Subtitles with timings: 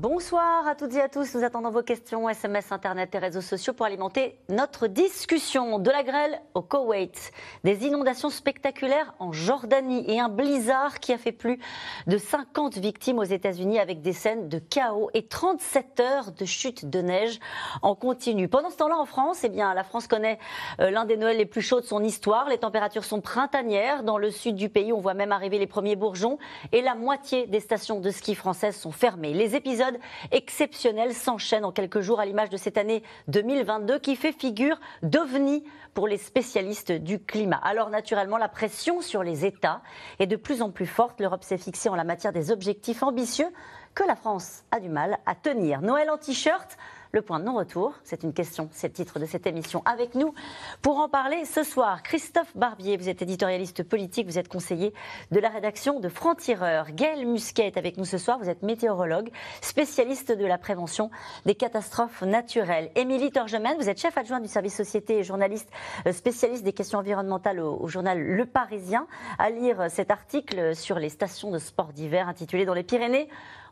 [0.00, 1.34] Bonsoir à toutes et à tous.
[1.34, 5.78] Nous attendons vos questions, SMS, Internet et réseaux sociaux pour alimenter notre discussion.
[5.78, 7.32] De la grêle au Koweït,
[7.64, 11.58] des inondations spectaculaires en Jordanie et un blizzard qui a fait plus
[12.06, 16.88] de 50 victimes aux États-Unis avec des scènes de chaos et 37 heures de chute
[16.88, 17.38] de neige
[17.82, 18.48] en continu.
[18.48, 20.38] Pendant ce temps-là, en France, eh bien, la France connaît
[20.80, 22.48] euh, l'un des Noëls les plus chauds de son histoire.
[22.48, 24.02] Les températures sont printanières.
[24.02, 26.38] Dans le sud du pays, on voit même arriver les premiers bourgeons
[26.72, 29.34] et la moitié des stations de ski françaises sont fermées.
[29.34, 29.89] Les épisodes
[30.30, 35.64] exceptionnel s'enchaîne en quelques jours à l'image de cette année 2022 qui fait figure d'ovni
[35.94, 37.60] pour les spécialistes du climat.
[37.62, 39.82] Alors naturellement, la pression sur les États
[40.18, 41.20] est de plus en plus forte.
[41.20, 43.48] L'Europe s'est fixée en la matière des objectifs ambitieux
[43.94, 45.82] que la France a du mal à tenir.
[45.82, 46.76] Noël en t-shirt
[47.12, 49.82] le point de non-retour, c'est une question, c'est le titre de cette émission.
[49.84, 50.32] Avec nous,
[50.80, 54.94] pour en parler ce soir, Christophe Barbier, vous êtes éditorialiste politique, vous êtes conseiller
[55.30, 56.92] de la rédaction de Franc-Tireur.
[56.92, 59.30] Gaël Musquet est avec nous ce soir, vous êtes météorologue,
[59.60, 61.10] spécialiste de la prévention
[61.46, 62.90] des catastrophes naturelles.
[62.94, 65.70] Émilie Torgemène, vous êtes chef adjoint du service société et journaliste
[66.06, 69.06] euh, spécialiste des questions environnementales au, journal Le Parisien.
[69.38, 73.28] À lire cet article sur les stations de sport d'hiver intitulé Dans les Pyrénées,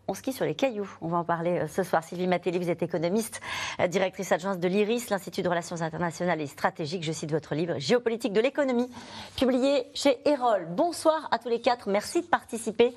[0.09, 0.89] on skie sur les cailloux.
[1.03, 2.03] On va en parler euh, ce soir.
[2.03, 3.41] Sylvie Matéli, vous êtes économiste,
[3.79, 7.05] euh, directrice adjointe de l'IRIS, l'Institut de Relations internationales et stratégiques.
[7.05, 8.91] Je cite votre livre Géopolitique de l'économie,
[9.37, 10.67] publié chez Erol.
[10.71, 11.91] Bonsoir à tous les quatre.
[11.91, 12.95] Merci de participer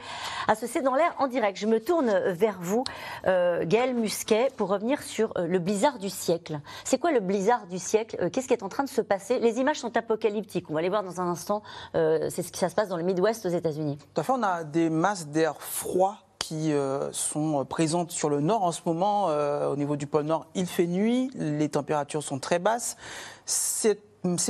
[0.48, 1.58] à ce C'est dans l'air en direct.
[1.58, 2.86] Je me tourne vers vous,
[3.28, 6.62] euh, Gaël Musquet, pour revenir sur le blizzard du siècle.
[6.86, 9.40] C'est quoi le blizzard du siècle Qu'est-ce qui est en train de se passer?
[9.40, 10.70] Les images sont apocalyptiques.
[10.70, 11.62] On va les voir dans un instant.
[11.94, 13.98] C'est ce qui se passe dans le Midwest aux États-Unis.
[14.14, 14.32] Tout à fait.
[14.32, 18.82] On a des masses d'air froid qui euh, sont présentes sur le nord en ce
[18.86, 19.28] moment.
[19.30, 22.98] Euh, au niveau du pôle nord, il fait nuit, les températures sont très basses.
[23.46, 23.96] ces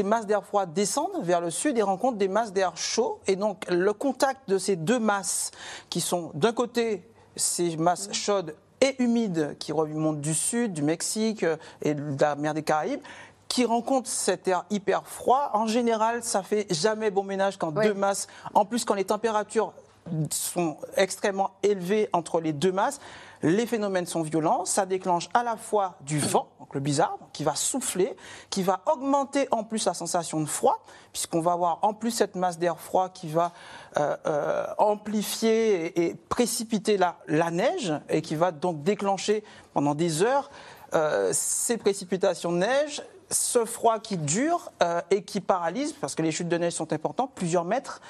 [0.03, 3.19] masses d'air froid descendent vers le sud et rencontrent des masses d'air chaud.
[3.27, 5.51] Et donc, le contact de ces deux masses,
[5.91, 11.43] qui sont d'un côté ces masses chaudes et humides qui remontent du sud, du Mexique
[11.43, 13.01] euh, et de la mer des Caraïbes,
[13.47, 17.93] qui rencontrent cet air hyper froid, en général, ça fait jamais bon ménage quand deux
[17.93, 19.73] masses, en plus quand les températures
[20.31, 22.99] sont extrêmement élevés entre les deux masses.
[23.43, 27.43] Les phénomènes sont violents, ça déclenche à la fois du vent, donc le bizarre, qui
[27.43, 28.15] va souffler,
[28.51, 32.35] qui va augmenter en plus la sensation de froid, puisqu'on va avoir en plus cette
[32.35, 33.51] masse d'air froid qui va
[33.97, 40.51] euh, euh, amplifier et, précipiter la, neige et qui va donc déclencher pendant des heures
[40.93, 43.01] euh, ces précipitations de neige,
[43.31, 44.71] ce froid qui dure
[45.09, 48.01] et qui paralyse, parce que les chutes de neige sont importantes, plusieurs mètres,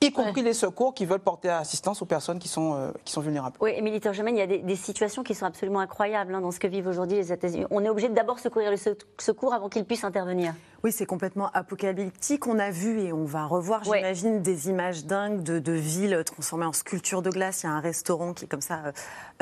[0.00, 3.20] y compris les secours qui veulent porter assistance aux personnes qui sont, euh, qui sont
[3.20, 3.56] vulnérables.
[3.60, 6.60] Oui, Émilie Torgemène, il y a des, situations qui sont absolument incroyables hein, dans ce
[6.60, 7.64] que vivent aujourd'hui les États-Unis.
[7.70, 8.76] On est obligé d'abord secourir le
[9.18, 10.54] secours avant qu'ils puissent intervenir.
[10.84, 12.46] Oui, c'est complètement apocalyptique.
[12.46, 16.72] On a vu et on va revoir, j'imagine, des images dingues de, villes transformées en
[16.72, 17.62] sculptures de glace.
[17.62, 18.92] Il y a un restaurant qui est comme ça, euh,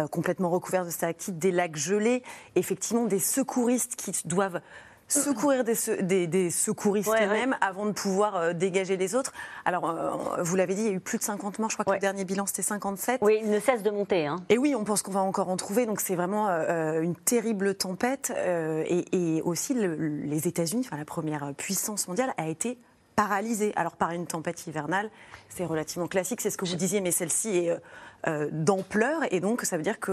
[0.00, 2.22] euh, complètement recouvert de stalactites, des lacs gelés.
[2.54, 4.60] Effectivement, des secouristes qui doivent
[5.14, 9.32] secourir des, des, secouristes eux-mêmes avant de pouvoir euh, dégager les autres.
[9.64, 11.70] Alors, euh, vous l'avez dit, il y a eu plus de 50 morts.
[11.70, 13.20] Je crois que le dernier bilan, c'était 57.
[13.22, 14.26] Oui, il ne cesse de monter.
[14.26, 14.36] Hein.
[14.48, 15.86] Et oui, on pense qu'on va encore en trouver.
[15.86, 18.32] Donc, c'est vraiment euh, une terrible tempête.
[18.36, 22.78] Et, aussi, les États-Unis, enfin, la première puissance mondiale, a été
[23.16, 23.72] paralysée.
[23.76, 25.10] Alors, par une tempête hivernale,
[25.48, 27.76] c'est relativement classique, c'est ce que vous disiez, mais celle-ci est
[28.26, 29.20] euh, d'ampleur.
[29.32, 30.10] Et donc, ça veut dire que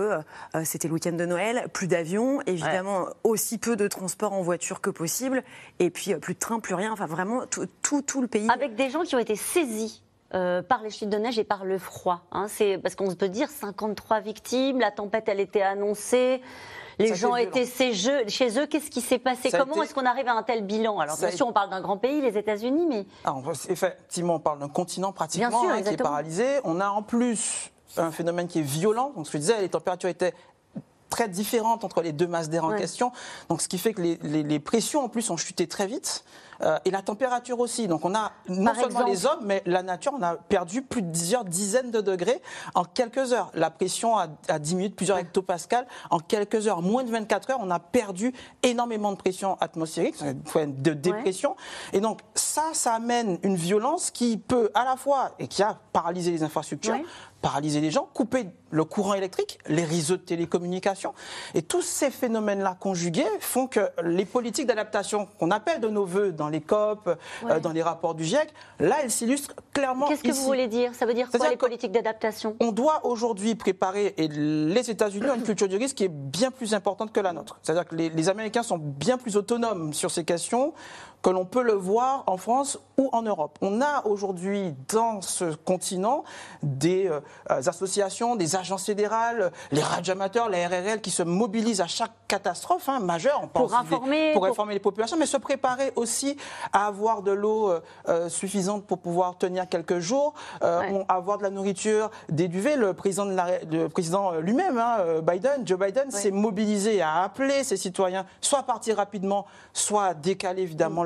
[0.56, 4.82] euh, c'était le week-end de Noël, plus d'avions, évidemment aussi peu de transport en voiture
[4.82, 5.44] que possible,
[5.80, 6.92] et puis euh, plus de train, plus rien.
[6.92, 7.68] Enfin, vraiment, tout,
[8.02, 8.50] tout, le pays.
[8.54, 10.04] Avec des gens qui ont été saisis.
[10.32, 12.22] par les chutes de neige et par le froid.
[12.32, 12.48] Hein.
[12.50, 16.42] C'est parce qu'on peut dire 53 victimes, la tempête elle était annoncée,
[17.02, 18.66] les gens étaient chez eux.
[18.68, 21.48] Qu'est-ce qui s'est passé Comment est-ce qu'on arrive à un tel bilan Alors bien sûr,
[21.48, 23.36] on parle d'un grand pays, les États-Unis, mais ah,
[23.70, 26.60] effectivement, on parle d'un continent pratiquement hein, qui est paralysé.
[26.64, 29.12] On a en plus un phénomène qui est violent.
[29.16, 30.34] Donc, je disais, les températures étaient
[31.10, 33.12] très différentes entre les deux masses d'air en question.
[33.50, 36.24] Donc, ce qui fait que les, pressions, en plus, ont chuté très vite.
[36.64, 37.88] Euh, et la température aussi.
[37.88, 41.12] Donc, on a non seulement les hommes, mais la nature, on a perdu plus de
[41.12, 42.42] plusieurs dizaines de degrés
[42.76, 43.52] en quelques heures.
[43.54, 44.28] La pression a,
[44.60, 46.82] diminué de plusieurs hectopascales en quelques heures.
[46.82, 51.56] Moins de 24 heures, on a perdu énormément de pression atmosphérique, de dépression.
[51.94, 55.78] Et donc, ça, ça amène une violence qui peut à la fois, et qui a
[55.94, 56.96] paralysé les infrastructures,
[57.42, 61.14] paralyser les gens, couper le courant électrique, les réseaux de télécommunications.
[61.54, 66.32] Et tous ces phénomènes-là conjugués font que les politiques d'adaptation qu'on appelle de nos voeux
[66.32, 67.10] dans les COP,
[67.46, 68.54] euh, dans les rapports du GIEC.
[68.80, 70.08] Là, elle s'illustre clairement.
[70.08, 70.94] Qu'est-ce que vous voulez dire?
[70.94, 72.56] Ça veut dire quoi les politiques d'adaptation?
[72.60, 76.52] On doit aujourd'hui préparer, et les États-Unis ont une culture du risque qui est bien
[76.52, 77.60] plus importante que la nôtre.
[77.64, 80.74] C'est-à-dire que les, les Américains sont bien plus autonomes sur ces questions
[81.22, 83.58] que l'on peut le voir en France ou en Europe.
[83.62, 86.24] On a aujourd'hui dans ce continent
[86.64, 92.12] des euh, associations, des agences fédérales, les radioamateurs, la RRL qui se mobilisent à chaque
[92.28, 93.48] catastrophe hein, majeure.
[93.54, 96.38] pour informer, pour, informer les populations, mais se préparer aussi
[96.74, 100.34] à avoir de l'eau euh, euh, suffisante pour pouvoir tenir quelques jours,
[101.08, 102.76] avoir de la nourriture, des duvets.
[102.76, 108.26] Le président, de président lui-même, hein, Biden, Joe Biden, s'est mobilisé à appeler ses citoyens
[108.42, 111.06] soit à partir rapidement, soit à décaler évidemment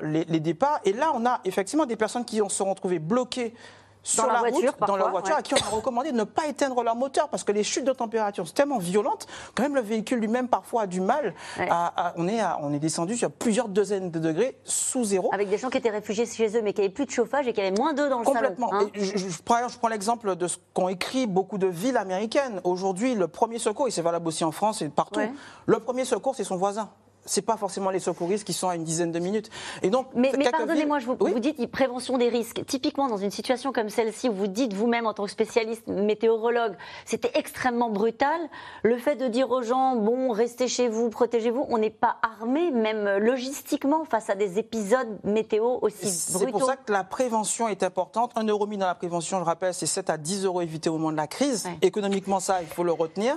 [0.00, 0.80] les, départs.
[0.84, 3.54] Et là, on a effectivement des personnes qui se sont retrouvées bloquées
[4.02, 6.46] sur la, voiture, route, dans leur voiture, à qui on a recommandé de ne pas
[6.46, 9.80] éteindre leur moteur parce que les chutes de température sont tellement violentes que même le
[9.80, 11.34] véhicule lui-même parfois a du mal.
[11.58, 15.30] À, on, est on est descendu sur plusieurs dizaines de degrés sous zéro.
[15.32, 17.52] Avec des gens qui étaient réfugiés chez eux mais qui n'avaient plus de chauffage et
[17.52, 18.70] qui avaient moins d'eau dans le Complètement.
[18.70, 18.84] salon.
[18.86, 19.04] Complètement.
[19.04, 19.12] Hein.
[19.16, 22.60] je, je, prends, je prends l'exemple de ce qu'ont écrit beaucoup de villes américaines.
[22.64, 25.20] Aujourd'hui, le premier secours, et c'est valable aussi en France et partout,
[25.66, 26.90] le premier secours, c'est son voisin
[27.28, 29.50] c'est pas forcément les secouristes qui sont à une dizaine de minutes.
[29.82, 32.64] Et donc, mais, pardonnez-moi, je vous, vous dites prévention des risques.
[32.66, 36.74] Typiquement, dans une situation comme celle-ci, où vous dites vous-même en tant que spécialiste météorologue,
[37.04, 38.40] c'était extrêmement brutal.
[38.82, 42.70] Le fait de dire aux gens, bon, restez chez vous, protégez-vous, on n'est pas armé,
[42.70, 46.46] même logistiquement, face à des épisodes météo aussi brutaux.
[46.46, 48.32] C'est pour ça que la prévention est importante.
[48.36, 50.88] Un euro mis dans la prévention, je le rappelle, c'est 7 à 10 euros évités
[50.88, 51.68] au moment de la crise.
[51.82, 53.36] Économiquement, ça, il faut le retenir.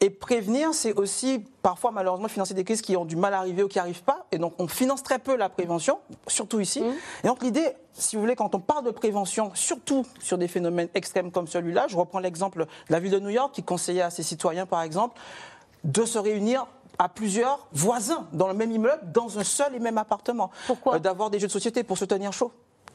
[0.00, 3.68] Et prévenir, c'est aussi parfois, malheureusement, financer des crises qui ont du mal arriver ou
[3.68, 4.26] qui n'arrivent pas.
[4.32, 6.80] Et donc, on finance très peu la prévention, surtout ici.
[6.80, 6.94] Mmh.
[7.24, 10.88] Et donc, l'idée, si vous voulez, quand on parle de prévention, surtout sur des phénomènes
[10.94, 14.10] extrêmes comme celui-là, je reprends l'exemple de la ville de New York qui conseillait à
[14.10, 15.20] ses citoyens, par exemple,
[15.84, 16.66] de se réunir
[16.98, 20.50] à plusieurs voisins dans le même immeuble, dans un seul et même appartement.
[20.66, 20.96] Pourquoi?
[20.96, 22.52] Euh, D'avoir des jeux de société pour se tenir chaud.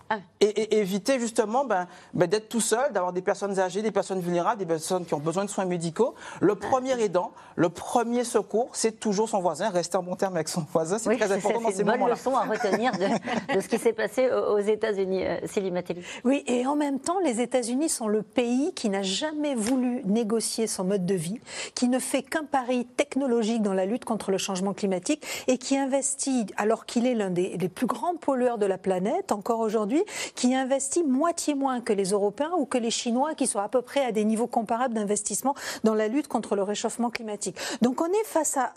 [0.10, 0.20] Ah.
[0.40, 4.60] Et, éviter justement ben, ben, d'être tout seul, d'avoir des personnes âgées, des personnes vulnérables,
[4.60, 6.14] des personnes qui ont besoin de soins médicaux.
[6.42, 9.70] Le premier aidant, le premier secours, c'est toujours son voisin.
[9.70, 12.16] Rester en bon terme avec son voisin, c'est très important dans ces moments-là.
[12.16, 15.82] C'est une bonne leçon à retenir de, ce qui s'est passé aux États-Unis, euh, Céline
[16.24, 20.68] Oui, et en même temps, les États-Unis sont le pays qui n'a jamais voulu négocier
[20.68, 21.40] son mode de vie,
[21.74, 25.78] qui ne fait qu'un pari technologique dans la lutte contre le changement climatique et qui
[25.78, 29.95] investit, alors qu'il est l'un des, des plus grands pollueurs de la planète, encore aujourd'hui,
[30.36, 33.82] qui investit moitié moins que les Européens ou que les Chinois, qui sont à peu
[33.82, 37.58] près à des niveaux comparables d'investissement dans la lutte contre le réchauffement climatique.
[37.82, 38.72] Donc on est face à,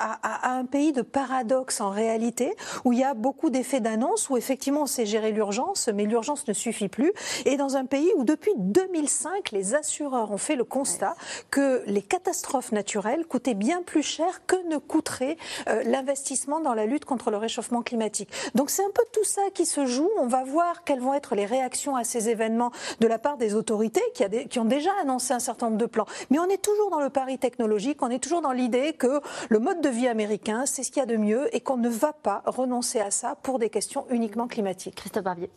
[0.50, 2.55] un pays de paradoxe en réalité,
[2.85, 6.47] où il y a beaucoup d'effets d'annonce, où effectivement on sait gérer l'urgence, mais l'urgence
[6.47, 7.12] ne suffit plus,
[7.44, 11.14] et dans un pays où depuis 2005, les assureurs ont fait le constat
[11.50, 15.37] que les catastrophes naturelles coûtaient bien plus cher que ne coûterait
[15.69, 18.31] euh, l'investissement dans la lutte contre le réchauffement climatique.
[18.55, 20.11] Donc c'est un peu tout ça qui se joue.
[20.19, 22.71] On va voir quelles vont être les réactions à ces événements
[23.01, 26.07] de la part des autorités qui, qui, ont déjà annoncé un certain nombre de plans.
[26.31, 29.59] Mais on est toujours dans le pari technologique, on est toujours dans l'idée que le
[29.59, 32.13] mode de vie américain, c'est ce qu'il y a de mieux et qu'on ne va
[32.13, 34.97] pas renoncer à ça pour des questions uniquement climatiques.
[34.97, 35.51] Christophe Barbier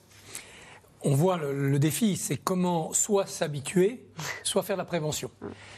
[1.04, 4.04] on voit le, défi, c'est comment soit s'habituer,
[4.44, 5.32] soit faire la prévention.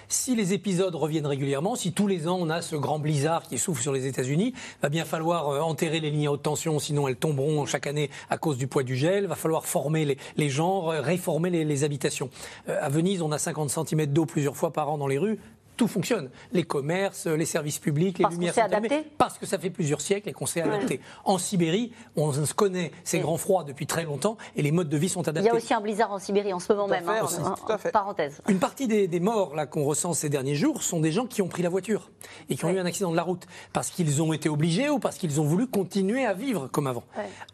[0.10, 3.58] Si les épisodes reviennent régulièrement, si tous les ans on a ce grand blizzard qui
[3.58, 7.08] souffle sur les États-Unis, va bien falloir euh, enterrer les lignes à haute tension, sinon
[7.08, 9.28] elles tomberont chaque année à cause du poids du gel.
[9.28, 12.30] Va falloir former les, gens, réformer les, les habitations.
[12.68, 15.40] Euh, à Venise, on a 50 cm d'eau plusieurs fois par an dans les rues
[15.78, 16.30] tout fonctionne.
[16.52, 20.30] Les commerces, les services publics, les lumières sont adapté Parce que ça fait plusieurs siècles
[20.30, 21.00] et qu'on s'est adapté.
[21.26, 24.98] En Sibérie, on se connaît ces grands froids depuis très longtemps et les modes de
[24.98, 25.50] vie sont adaptés.
[25.50, 27.08] Il y a aussi un blizzard en Sibérie en ce moment même.
[27.08, 27.56] Hein,
[27.92, 28.42] parenthèse.
[28.48, 31.48] Une partie des, morts là qu'on ressent ces derniers jours sont des gens qui ont
[31.48, 32.12] pris la voiture
[32.50, 35.00] et qui ont eu un accident de la route parce qu'ils ont été obligés ou
[35.00, 37.04] parce qu'ils ont voulu continuer à vivre comme avant.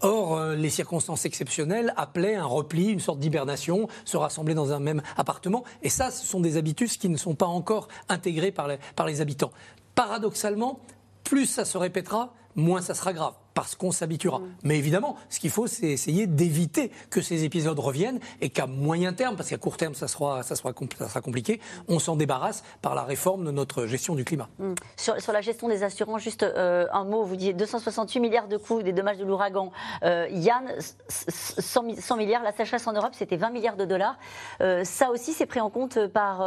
[0.02, 4.80] Or, euh, les circonstances exceptionnelles appelaient un repli, une sorte d'hibernation, se rassembler dans un
[4.80, 5.64] même appartement.
[5.84, 7.88] Et ça, ce sont des habitudes qui ne sont pas encore
[8.20, 9.52] intégrés par les, par les habitants.
[9.96, 10.82] Paradoxalement,
[11.24, 14.40] plus ça se répétera, moins ça sera grave parce qu'on s'habituera.
[14.40, 14.48] Mm.
[14.64, 19.14] Mais évidemment, ce qu'il faut, c'est essayer d'éviter que ces épisodes reviennent et qu'à moyen
[19.14, 22.64] terme, parce qu'à court terme, ça sera, ça, sera, ça sera compliqué, on s'en débarrasse
[22.82, 24.50] par la réforme de notre gestion du climat.
[24.60, 24.74] Mm.
[24.98, 28.58] Sur, sur, la gestion des assurances, juste euh, un mot, vous disiez 268 milliards de
[28.58, 29.72] coûts des dommages de l'ouragan.
[30.04, 30.74] Euh, Yann,
[31.10, 34.18] 100, milliards, la sécheresse en Europe, c'était 20 milliards de dollars.
[34.62, 36.40] Euh, ça aussi, c'est pris en compte par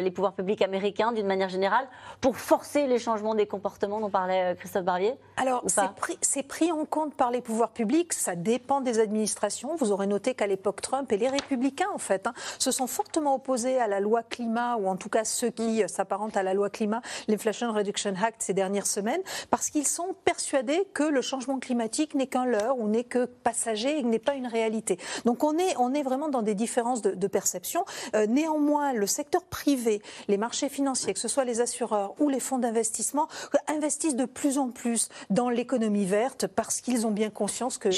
[0.00, 1.86] les pouvoirs publics américains d'une manière générale
[2.20, 5.14] pour forcer les changements des comportements dont parlait Christophe Barbier?
[5.36, 9.76] Alors, c'est pris, pris en compte par les pouvoirs publics, ça dépend des administrations.
[9.76, 13.34] Vous aurez noté qu'à l'époque Trump et les républicains, en fait, hein, se sont fortement
[13.34, 16.70] opposés à la loi climat, ou en tout cas ceux qui s'apparentent à la loi
[16.70, 22.14] climat, l'Inflation Reduction Act ces dernières semaines, parce qu'ils sont persuadés que le changement climatique
[22.14, 24.98] n'est qu'un leurre ou n'est que passager et n'est pas une réalité.
[25.24, 27.84] Donc on est, on est vraiment dans des différences de, perception.
[28.14, 32.38] Euh, néanmoins, le secteur privé, les marchés financiers, que ce soit les assureurs ou les
[32.38, 33.26] fonds d'investissement,
[33.66, 37.88] investissent de plus en plus dans l'économie verte parce qu'ils ont bien conscience que...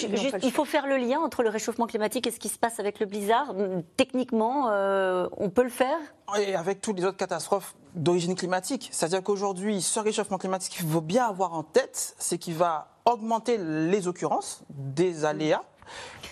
[0.45, 3.01] il faut faire le lien entre le réchauffement climatique et ce qui se passe avec
[3.01, 3.55] le blizzard.
[3.97, 5.99] Techniquement, euh, on peut le faire?
[6.39, 8.89] Et avec toutes les autres catastrophes d'origine climatique.
[8.93, 13.59] C'est-à-dire qu'aujourd'hui, ce réchauffement climatique, qu'il faut bien avoir en tête, c'est qu'il va augmenter
[13.59, 15.63] les occurrences des aléas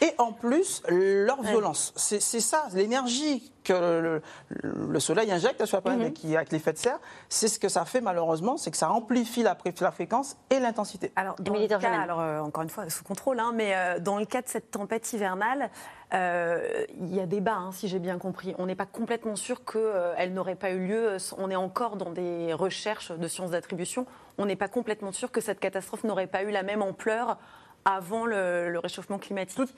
[0.01, 1.93] et en plus leur violence.
[1.97, 4.21] C'est ça, l'énergie que
[4.63, 6.13] le, soleil injecte sur la planète mhm.
[6.13, 6.99] qui, avec l'effet de serre,
[7.29, 11.13] c'est ce que ça fait malheureusement, c'est que ça amplifie la, la fréquence et l'intensité.
[11.17, 14.19] Alors, dans le cas, alors euh, encore une fois, sous contrôle, hein, mais euh, dans
[14.19, 15.71] le cas de cette tempête hivernale,
[16.15, 18.55] euh, il y a débat, hein, si j'ai bien compris.
[18.59, 21.17] On n'est pas complètement sûr qu'elle n'aurait pas eu lieu.
[21.37, 24.07] On est encore dans des recherches de sciences d'attribution.
[24.39, 27.39] On n'est pas complètement sûr que cette catastrophe n'aurait pas eu la même ampleur
[27.87, 29.75] avant le, réchauffement climatique.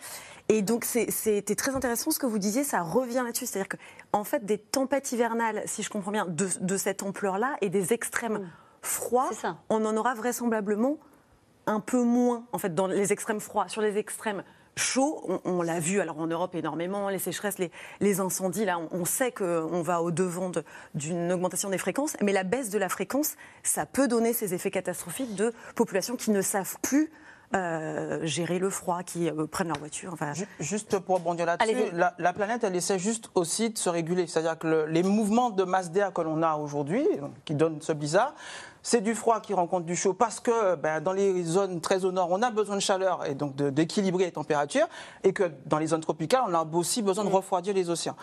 [0.49, 3.47] Et donc c'était très intéressant ce que vous disiez, ça revient là-dessus.
[3.47, 7.69] C'est-à-dire qu'en en fait, des tempêtes hivernales, si je comprends bien, de, cette ampleur-là et
[7.69, 8.50] des extrêmes
[8.83, 9.31] froids,
[9.69, 10.97] on en aura vraisemblablement
[11.67, 13.69] un peu moins, en fait, dans les extrêmes froids.
[13.69, 14.43] Sur les extrêmes
[14.79, 17.59] chauds, on, l'a vu alors en Europe énormément, les sécheresses,
[18.00, 20.50] les, incendies, là, on, sait qu'on va au-devant
[20.95, 24.71] d'une augmentation des fréquences, mais la baisse de la fréquence, ça peut donner ces effets
[24.71, 27.11] catastrophiques de populations qui ne savent plus
[27.55, 30.12] euh, gérer le froid, qui euh, prennent leur voiture.
[30.12, 30.33] Enfin...
[30.61, 34.26] Juste pour rebondir là-dessus, la, planète, elle essaie juste aussi de se réguler.
[34.26, 37.07] C'est-à-dire que les mouvements de masse d'air que l'on a aujourd'hui,
[37.45, 38.35] qui donnent ce blizzard,
[38.83, 42.12] c'est du froid qui rencontre du chaud parce que ben, dans les zones très au
[42.12, 44.87] nord, on a besoin de chaleur et donc d'équilibrer les températures,
[45.25, 48.17] et que dans les zones tropicales, on a aussi besoin de refroidir les océans.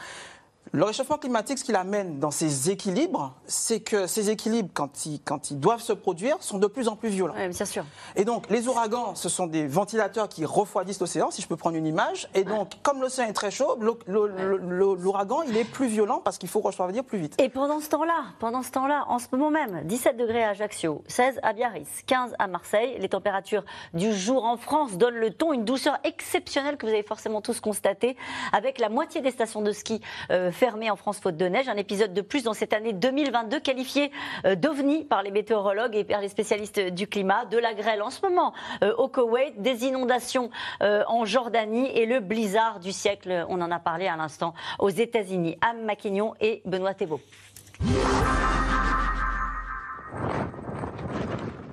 [0.76, 5.22] Le réchauffement climatique, ce qu'il amène dans ces équilibres, c'est que ces équilibres, quand ils,
[5.22, 7.34] quand ils doivent se produire, sont de plus en plus violents.
[7.38, 7.86] Oui, bien sûr.
[8.18, 11.78] Et donc, les ouragans, ce sont des ventilateurs qui refroidissent l'océan, si je peux prendre
[11.78, 12.28] une image.
[12.34, 16.60] Et donc, comme l'océan est très chaud, l'ouragan, il est plus violent parce qu'il faut
[16.60, 17.42] refroidir plus vite.
[17.42, 21.06] Et pendant ce temps-là, pendant ce temps-là, en ce moment même, 17 degrés à Ajaccio,
[21.08, 22.98] 16 à Biarritz, 15 à Marseille.
[23.00, 23.64] Les températures
[23.94, 27.62] du jour en France donnent le ton, une douceur exceptionnelle que vous avez forcément tous
[27.62, 28.18] constaté,
[28.52, 30.02] avec la moitié des stations de ski
[30.32, 31.68] euh, fermé en France faute de neige.
[31.70, 34.12] Un épisode de plus dans cette année 2022 qualifié
[34.46, 37.46] euh, d'ovni par les météorologues et par les spécialistes du climat.
[37.46, 38.52] De la grêle en ce moment
[38.84, 40.50] euh, au Koweït, des inondations
[40.82, 44.90] euh, en Jordanie et le blizzard du siècle, on en a parlé à l'instant, aux
[44.90, 45.56] États-Unis.
[45.62, 47.22] Anne Maquignon et Benoît Thébault.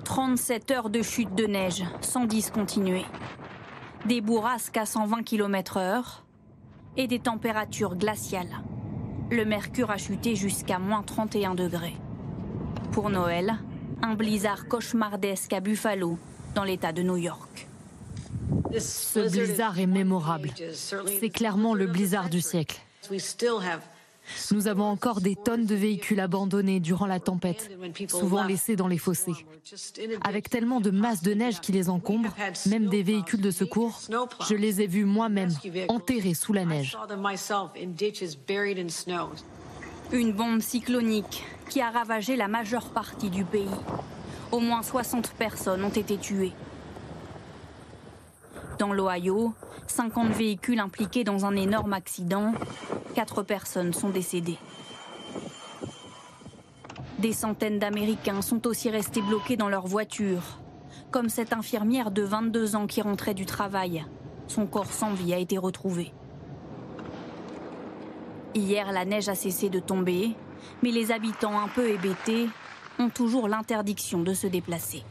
[0.05, 3.07] 37 heures de chute de neige, sans discontinuer.
[4.05, 6.23] Des bourrasques à 120 km/h,
[6.97, 8.61] et des températures glaciales.
[9.31, 11.97] Le mercure a chuté jusqu'à moins 31 degrés.
[12.93, 13.55] Pour Noël,
[14.03, 16.19] un blizzard cauchemardesque à Buffalo,
[16.55, 17.69] dans l'État de New York.
[18.79, 20.51] Ce blizzard est mémorable.
[20.73, 22.81] C'est clairement le blizzard du siècle.
[24.51, 27.71] Nous avons encore des tonnes de véhicules abandonnés durant la tempête,
[28.09, 29.47] souvent laissés dans les fossés.
[30.23, 32.35] Avec tellement de masse de neige qui les encombre,
[32.67, 34.01] même des véhicules de secours,
[34.49, 35.51] je les ai vus moi-même
[35.89, 36.97] enterrés sous la neige.
[40.13, 43.69] Une bombe cyclonique qui a ravagé la majeure partie du pays.
[44.51, 46.53] Au moins 60 personnes ont été tuées.
[48.79, 49.53] Dans l'Ohio,
[49.87, 52.53] 50 véhicules impliqués dans un énorme accident.
[53.15, 54.59] Quatre personnes sont décédées.
[57.19, 60.43] Des centaines d'Américains sont aussi restés bloqués dans leur voiture,
[61.11, 64.05] comme cette infirmière de 22 ans qui rentrait du travail.
[64.49, 66.13] Son corps sans vie a été retrouvé.
[68.55, 70.35] Hier, la neige a cessé de tomber,
[70.83, 72.49] mais les habitants un peu hébétés
[72.99, 75.05] ont toujours l'interdiction de se déplacer.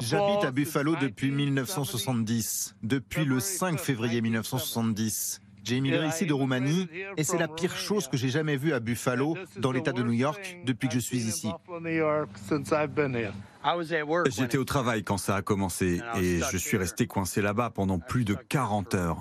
[0.00, 5.40] J'habite à Buffalo depuis 1970, depuis le 5 février 1970.
[5.64, 8.78] J'ai immigré ici de Roumanie et c'est la pire chose que j'ai jamais vue à
[8.78, 11.50] Buffalo, dans l'État de New York, depuis que je suis ici.
[14.28, 18.24] J'étais au travail quand ça a commencé et je suis resté coincé là-bas pendant plus
[18.24, 19.18] de 40 heures.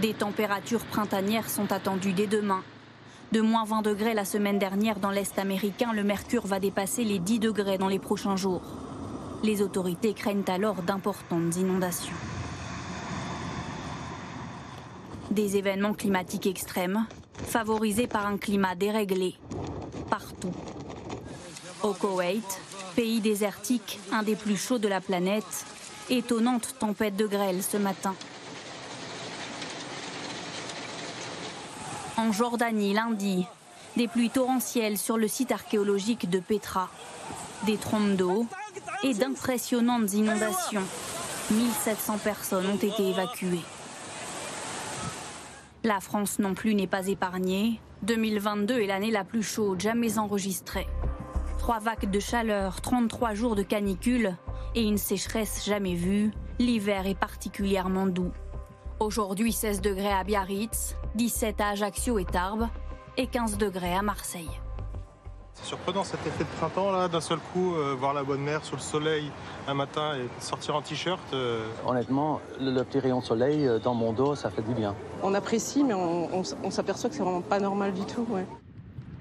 [0.00, 2.64] Des températures printanières sont attendues dès demain
[3.32, 7.18] de moins 20 degrés la semaine dernière dans l'Est américain, le mercure va dépasser les
[7.18, 8.62] 10 degrés dans les prochains jours.
[9.42, 12.14] Les autorités craignent alors d'importantes inondations.
[15.30, 19.34] Des événements climatiques extrêmes, favorisés par un climat déréglé,
[20.10, 20.52] partout.
[21.82, 22.60] Au Koweït,
[22.94, 25.64] Pays désertique, un des plus chauds de la planète,
[26.10, 28.14] étonnante tempête de grêle ce matin.
[32.18, 33.46] En Jordanie, lundi,
[33.96, 36.90] des pluies torrentielles sur le site archéologique de Petra,
[37.64, 38.46] des trompes d'eau
[39.02, 40.82] et d'impressionnantes inondations.
[41.50, 43.62] 1700 personnes ont été évacuées.
[45.84, 47.80] La France non plus n'est pas épargnée.
[48.02, 50.88] 2022 est l'année la plus chaude jamais enregistrée.
[51.58, 54.36] Trois vagues de chaleur, 33 jours de canicule
[54.74, 56.30] et une sécheresse jamais vue.
[56.58, 58.32] L'hiver est particulièrement doux.
[59.06, 62.68] Aujourd'hui 16 degrés à Biarritz, 17 à Ajaccio et Tarbes
[63.16, 64.48] et 15 degrés à Marseille.
[65.54, 68.64] C'est surprenant cet effet de printemps là, d'un seul coup, euh, voir la bonne mer
[68.64, 69.32] sous le soleil
[69.66, 71.18] un matin et sortir en t-shirt.
[71.34, 74.72] euh, Honnêtement, le, le petit rayon de soleil euh, dans mon dos, ça fait du
[74.72, 74.94] bien.
[75.24, 78.24] On apprécie, mais on, on s- on s'aperçoit que c'est vraiment pas normal du tout.
[78.30, 78.46] Ouais.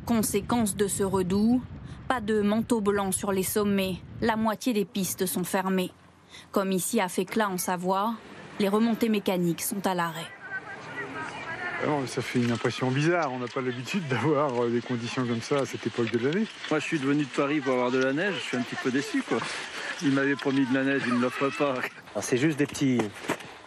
[0.05, 1.59] Conséquence de ce redout,
[2.07, 3.95] pas de manteau blanc sur les sommets.
[4.21, 5.89] La moitié des pistes sont fermées.
[6.51, 8.13] Comme ici à Fécla en Savoie,
[8.61, 10.27] les remontées mécaniques sont à l'arrêt.
[11.83, 13.33] Ah ça fait une impression bizarre.
[13.33, 16.45] On n'a pas l'habitude d'avoir euh, des conditions comme ça à cette époque de l'année.
[16.69, 18.35] Moi, je suis devenu de Paris pour avoir de la neige.
[18.35, 19.39] Je suis un petit peu déçu, quoi.
[20.03, 21.73] Il m'avait promis de la neige, il ne l'offre pas.
[22.21, 22.99] C'est juste des petits,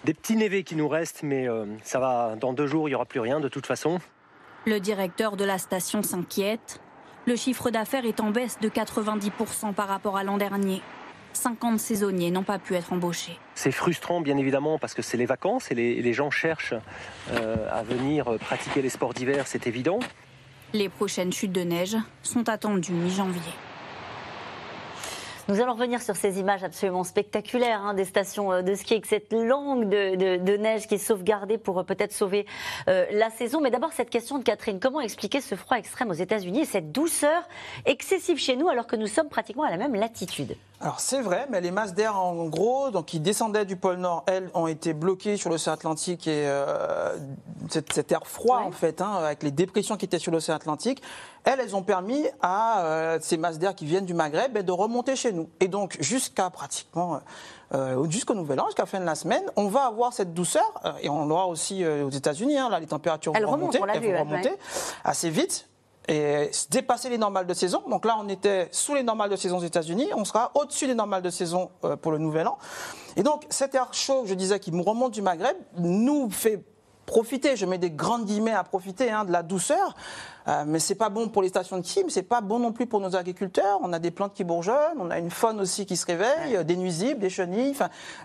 [0.04, 2.36] des petits névés qui nous restent, mais euh, ça va.
[2.40, 3.98] Dans deux jours, il n'y aura plus rien de toute façon.
[4.64, 6.80] Le directeur de la station s'inquiète.
[7.26, 10.82] Le chiffre d'affaires est en baisse de 90% par rapport à l'an dernier.
[11.36, 13.38] 50 saisonniers n'ont pas pu être embauchés.
[13.54, 16.74] C'est frustrant, bien évidemment, parce que c'est les vacances et les, gens cherchent
[17.32, 19.98] euh, à venir pratiquer les sports d'hiver, c'est évident.
[20.72, 23.40] Les prochaines chutes de neige sont attendues mi-janvier.
[25.46, 29.04] Nous allons revenir sur ces images absolument spectaculaires hein, des stations euh, de ski avec
[29.04, 32.46] cette langue de, de- de neige qui est sauvegardée pour euh, peut-être sauver
[32.88, 33.60] euh, la saison.
[33.60, 36.92] Mais d'abord, cette question de Catherine, comment expliquer ce froid extrême aux États-Unis et cette
[36.92, 37.42] douceur
[37.84, 40.56] excessive chez nous alors que nous sommes pratiquement à la même latitude?
[40.84, 44.22] Alors c'est vrai, mais les masses d'air en gros, donc qui descendaient du pôle Nord,
[44.26, 47.16] elles ont été bloquées sur l'océan Atlantique et euh,
[47.70, 51.00] cet, cet air froid en fait, hein, avec les dépressions qui étaient sur l'océan Atlantique,
[51.44, 54.72] elles, elles ont permis à euh, ces masses d'air qui viennent du Maghreb ben, de
[54.72, 55.48] remonter chez nous.
[55.58, 57.20] Et donc jusqu'à pratiquement
[57.74, 60.70] euh, jusqu'au Nouvel An, jusqu'à la fin de la semaine, on va avoir cette douceur
[60.84, 62.58] euh, et on l'aura aussi euh, aux États-Unis.
[62.58, 64.58] hein, là, les températures Elles vont remonter, on l'a elles vu, vont ouais, remonter ouais.
[65.02, 65.66] assez vite
[66.08, 67.82] et dépasser les normales de saison.
[67.88, 70.94] Donc là, on était sous les normales de saison aux États-Unis, on sera au-dessus des
[70.94, 72.58] normales de saison euh, pour le Nouvel An.
[73.16, 76.62] Et donc, cet air chaud, je disais, qui nous remonte du Maghreb, nous fait
[77.06, 79.94] profiter, je mets des grandes guillemets à profiter hein, de la douceur,
[80.46, 82.86] Euh, mais c'est pas bon pour les stations de mais c'est pas bon non plus
[82.86, 83.78] pour nos agriculteurs.
[83.82, 86.76] On a des plantes qui bourgeonnent, on a une faune aussi qui se réveille, des
[86.76, 87.74] nuisibles, des chenilles,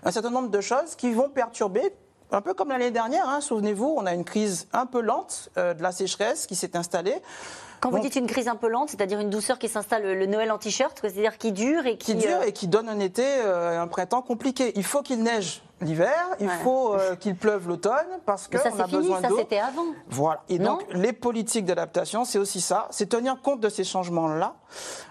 [0.04, 1.94] un certain nombre de choses qui vont perturber.
[2.32, 5.74] Un peu comme l'année dernière, hein, souvenez-vous, on a une crise un peu lente euh,
[5.74, 7.22] de la sécheresse qui s'est installée.
[7.80, 10.26] Quand vous Donc, dites une crise un peu lente, c'est-à-dire une douceur qui s'installe le,
[10.26, 13.00] Noël en t-shirt, c'est-à-dire qui dure et qui, qui dure euh, et qui donne un
[13.00, 14.72] été, euh, un printemps compliqué.
[14.76, 16.52] Il faut qu'il neige l'hiver, il Ouais.
[16.62, 17.94] faut euh, qu'il pleuve l'automne
[18.26, 19.36] parce ça qu'on a fini, besoin ça d'eau.
[19.38, 19.84] c'était avant.
[20.08, 20.42] Voilà.
[20.48, 24.54] Et Non donc, les politiques d'adaptation, c'est aussi ça, c'est tenir compte de ces changements-là,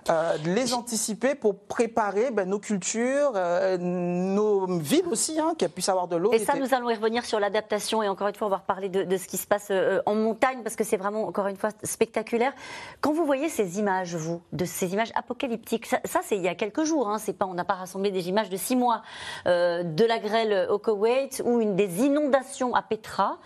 [0.10, 5.90] euh, les anticiper pour préparer ben, nos cultures, euh, nos villes aussi, hein, qu'elles puissent
[5.90, 6.32] avoir de l'eau.
[6.34, 8.90] Et ça, nous allons y revenir sur l'adaptation et encore une fois, on va reparler
[8.90, 11.58] de, de ce qui se passe euh, en montagne parce que c'est vraiment, encore une
[11.58, 12.54] fois, spectaculaire.
[13.02, 16.48] Quand vous voyez ces images, vous, de ces images apocalyptiques, ça, ça, c'est il y
[16.48, 19.02] a quelques jours, hein, c'est pas, on n'a pas rassemblé des images de six mois,
[19.46, 23.38] de la grêle au Koweït ou une, des inondations à Petra.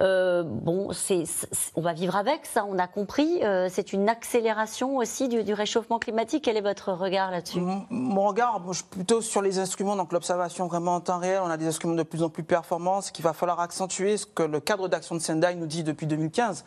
[0.00, 3.44] Euh, bon, c'est- on va vivre avec ça, on a compris.
[3.44, 6.42] Euh, c'est une accélération aussi du, du réchauffement climatique.
[6.44, 7.60] Quel est votre regard là-dessus?
[7.90, 11.40] Mon regard, moi, je suis plutôt sur les instruments, donc l'observation vraiment en temps réel.
[11.44, 14.26] On a des instruments de plus en plus performants, ce qu'il va falloir accentuer, ce
[14.26, 16.64] que le cadre d'action de Sendai nous dit depuis 2015.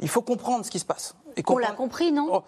[0.00, 1.14] Il faut comprendre ce qui se passe.
[1.36, 2.28] Et On l'a compris, non?
[2.32, 2.42] Oh,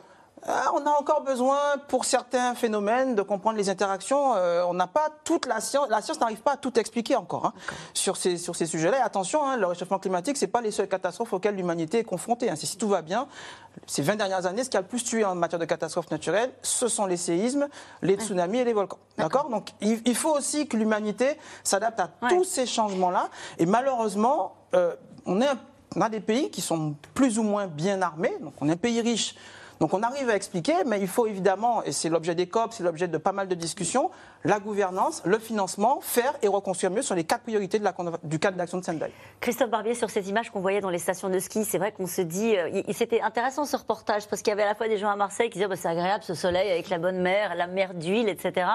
[0.74, 4.34] on a encore besoin, pour certains phénomènes, de comprendre les interactions.
[4.34, 5.88] Euh, on n'a pas toute la science.
[5.88, 7.52] La science n'arrive pas à tout expliquer encore hein,
[7.94, 8.98] sur ces, sur ces sujets-là.
[8.98, 12.50] Et attention, hein, le réchauffement climatique, c'est pas les seules catastrophes auxquelles l'humanité est confrontée.
[12.50, 12.56] hein.
[12.56, 13.28] Si tout va bien.
[13.86, 16.52] Ces 20 dernières années, ce qui a le plus tué en matière de catastrophes naturelles,
[16.62, 17.68] ce sont les séismes,
[18.02, 18.98] les tsunamis et les volcans.
[19.16, 23.28] D'accord Donc, il, il faut aussi que l'humanité s'adapte à tous ces changements-là.
[23.58, 25.48] Et malheureusement, euh, on est
[25.94, 28.76] on a des pays qui sont plus ou moins bien armés, donc on est un
[28.76, 29.34] pays riche.
[29.82, 32.84] Donc on arrive à expliquer, mais il faut évidemment, et c'est l'objet des COP, c'est
[32.84, 34.12] l'objet de pas mal de discussions,
[34.44, 38.38] la gouvernance, le financement, faire et reconstruire mieux sur les quatre priorités de la, du
[38.38, 39.12] cadre d'action de Sendai.
[39.40, 42.06] Christophe Barbier, sur ces images qu'on voyait dans les stations de ski, c'est vrai qu'on
[42.06, 44.98] se dit, euh, c'était intéressant ce reportage parce qu'il y avait à la fois des
[44.98, 47.66] gens à Marseille qui disaient bah, c'est agréable ce soleil avec la bonne mer, la
[47.66, 48.66] mer d'huile, etc.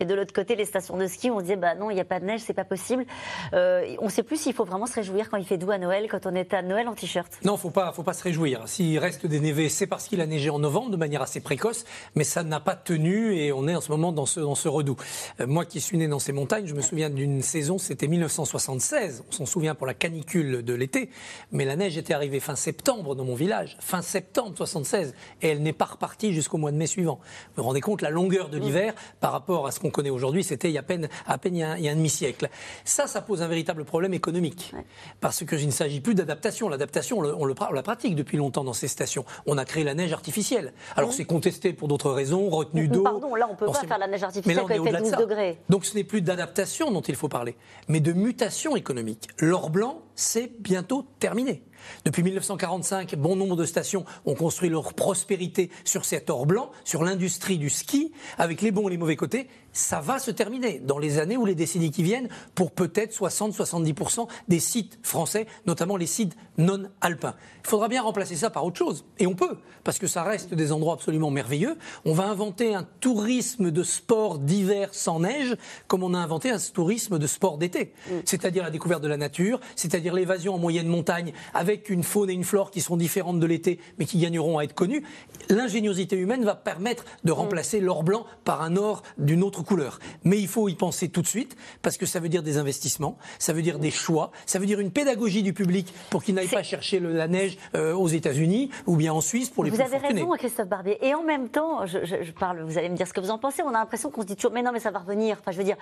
[0.00, 2.06] Et de l'autre côté, les stations de ski, on disait bah non, il n'y a
[2.06, 3.04] pas de neige, c'est pas possible.
[3.52, 5.78] Euh, on ne sait plus s'il faut vraiment se réjouir quand il fait doux à
[5.78, 7.38] Noël, quand on est à Noël en t-shirt.
[7.44, 8.66] Non, faut pas, faut pas se réjouir.
[8.66, 11.40] S'il reste des névés, c'est parce qu'il a neigé neigé en novembre de manière assez
[11.40, 14.54] précoce, mais ça n'a pas tenu et on est en ce moment dans ce, dans
[14.54, 14.96] ce redout.
[15.40, 19.24] Euh, moi qui suis né dans ces montagnes, je me souviens d'une saison, c'était 1976,
[19.28, 21.10] on s'en souvient pour la canicule de l'été,
[21.52, 25.62] mais la neige était arrivée fin septembre dans mon village, fin septembre 76, et elle
[25.62, 27.18] n'est pas repartie jusqu'au mois de mai suivant.
[27.56, 30.44] Vous vous rendez compte la longueur de l'hiver par rapport à ce qu'on connaît aujourd'hui,
[30.44, 31.96] c'était il y a peine, à peine il y a un, il y a un
[31.96, 32.48] demi-siècle.
[32.84, 34.72] Ça, ça pose un véritable problème économique,
[35.20, 36.68] parce que il ne s'agit plus d'adaptation.
[36.68, 39.24] L'adaptation, on, le- on le pra- on la pratique depuis longtemps dans ces stations.
[39.46, 40.72] On a créé la neige artificielle.
[40.96, 43.02] Alors c'est contesté pour d'autres raisons, retenue d'eau.
[43.02, 45.10] Pardon, là, on peut Bon, pas faire la neige mais artificielle là, on est au-delà
[45.10, 45.16] de 12 ça.
[45.26, 45.58] degrés.
[45.68, 47.56] Donc ce n'est plus d'adaptation dont il faut parler,
[47.88, 49.28] mais de mutation économique.
[49.38, 51.62] L'or blanc, c'est bientôt terminé.
[52.04, 57.04] Depuis 1945, bon nombre de stations ont construit leur prospérité sur cet or blanc, sur
[57.04, 59.48] l'industrie du ski, avec les bons et les mauvais côtés.
[59.72, 64.26] Ça va se terminer dans les années ou les décennies qui viennent pour peut-être 60-70%
[64.48, 67.34] des sites français, notamment les sites non alpins.
[67.64, 69.04] Il faudra bien remplacer ça par autre chose.
[69.18, 71.76] Et on peut, parce que ça reste des endroits absolument merveilleux.
[72.04, 76.58] On va inventer un tourisme de sport d'hiver sans neige, comme on a inventé un
[76.58, 77.92] tourisme de sport d'été.
[78.24, 82.32] C'est-à-dire la découverte de la nature, c'est-à-dire l'évasion en moyenne montagne, avec une faune et
[82.32, 85.04] une flore qui seront différentes de l'été, mais qui gagneront à être connues.
[85.48, 89.98] L'ingéniosité humaine va permettre de remplacer l'or blanc par un or d'une autre couleur.
[90.24, 93.16] Mais il faut y penser tout de suite, parce que ça veut dire des investissements,
[93.38, 96.48] ça veut dire des choix, ça veut dire une pédagogie du public pour qu'il n'aille
[96.48, 99.76] pas chercher le- la neige euh, aux États-Unis ou bien en Suisse pour les vous
[99.76, 100.98] plus avez raison, Christophe Barbier.
[101.06, 103.30] Et en même temps, je, je- je parle, vous allez me dire ce que vous
[103.30, 103.62] en pensez.
[103.62, 105.36] On a l'impression qu'on se dit toujours, mais non, mais ça va revenir.
[105.40, 105.76] Enfin, je veux dire,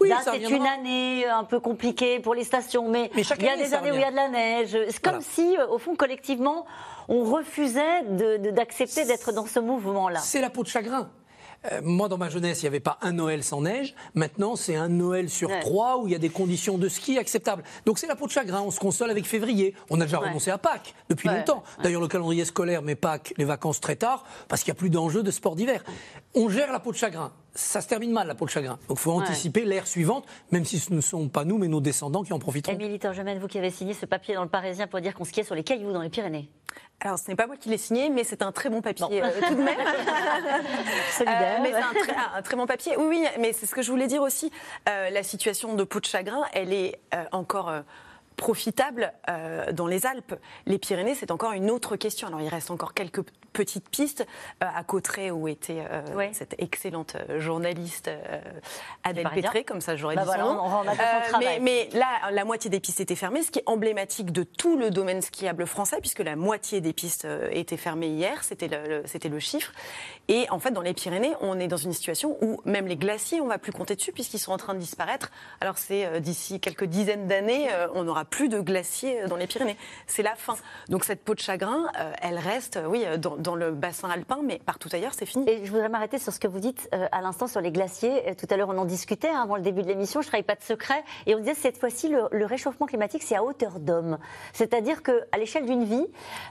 [0.00, 3.52] Oui, là, c'est une année un peu compliquée pour les stations, mais, il y a
[3.52, 4.76] année, des années où il y a de la neige.
[4.88, 5.24] C'est comme Voilà.
[5.30, 6.66] Si, euh, au fond, collectivement,
[7.08, 8.02] on refusait
[8.52, 10.20] d'accepter d'être dans ce mouvement-là.
[10.20, 11.10] C'est la peau de chagrin.
[11.70, 13.94] Euh, moi, dans ma jeunesse, il n'y avait pas un Noël sans neige.
[14.14, 15.60] Maintenant, c'est un Noël sur Ouais.
[15.60, 17.62] trois où il y a des conditions de ski acceptables.
[17.84, 18.62] Donc, c'est la peau de chagrin.
[18.62, 19.74] On se console avec février.
[19.90, 20.28] On a déjà Ouais.
[20.28, 21.36] renoncé à Pâques depuis Ouais.
[21.36, 21.62] longtemps.
[21.82, 24.90] D'ailleurs, le calendrier scolaire met Pâques, les vacances très tard, parce qu'il n'y a plus
[24.90, 25.84] d'enjeu de sport d'hiver.
[26.34, 27.32] On gère la peau de chagrin.
[27.54, 28.78] Ça se termine mal, la peau de chagrin.
[28.88, 31.80] Donc, il faut anticiper l'ère suivante, même si ce ne sont pas nous, mais nos
[31.80, 32.74] descendants qui en profiteront.
[32.74, 35.44] Émilie Torgemène, vous qui avez signé ce papier dans le Parisien pour dire qu'on skiait
[35.44, 36.48] sur les cailloux dans les Pyrénées.
[37.02, 39.30] Alors, ce n'est pas moi qui l'ai signé, mais c'est un très bon papier euh,
[39.48, 39.78] tout de même.
[41.16, 41.56] Solidaire.
[41.60, 42.96] Euh, mais c'est un très, un très bon papier.
[42.96, 44.50] Oui, oui, mais c'est ce que je voulais dire aussi.
[44.88, 47.72] Euh, la situation de peau de chagrin, elle est euh, encore.
[48.40, 50.34] Profitable euh, dans les Alpes.
[50.64, 52.26] Les Pyrénées, c'est encore une autre question.
[52.26, 53.20] Alors, il reste encore quelques
[53.52, 54.26] petites pistes
[54.62, 58.10] euh, à Cauterets où était euh, cette excellente journaliste
[59.04, 59.28] Adèle.
[59.34, 60.60] Pétré, comme ça j'aurais Bah dit voilà, son nom.
[60.64, 64.42] on mais, mais là, la moitié des pistes étaient fermées, ce qui est emblématique de
[64.42, 69.02] tout le domaine skiable français, puisque la moitié des pistes étaient fermées hier, c'était le,
[69.02, 69.72] le- le chiffre.
[70.28, 73.40] Et en fait, dans les Pyrénées, on est dans une situation où même les glaciers,
[73.42, 75.30] on va plus compter dessus, puisqu'ils sont en train de disparaître.
[75.60, 79.76] Alors c'est d'ici quelques dizaines d'années, on n'aura plus de glaciers euh, dans les Pyrénées.
[80.06, 80.54] C'est la fin.
[80.88, 84.40] Donc cette peau de chagrin, euh, elle reste, euh, oui, dans, dans le bassin alpin,
[84.42, 85.48] mais partout ailleurs, c'est fini.
[85.48, 88.34] Et je voudrais m'arrêter sur ce que vous dites à l'instant sur les glaciers.
[88.36, 90.22] Tout à l'heure, on en discutait hein, avant le début de l'émission.
[90.22, 91.04] Je ne travaille pas de secret.
[91.26, 94.18] Et on disait cette fois-ci, le, le réchauffement climatique, c'est à hauteur d'homme.
[94.52, 96.06] C'est-à-dire qu'à l'échelle d'une vie,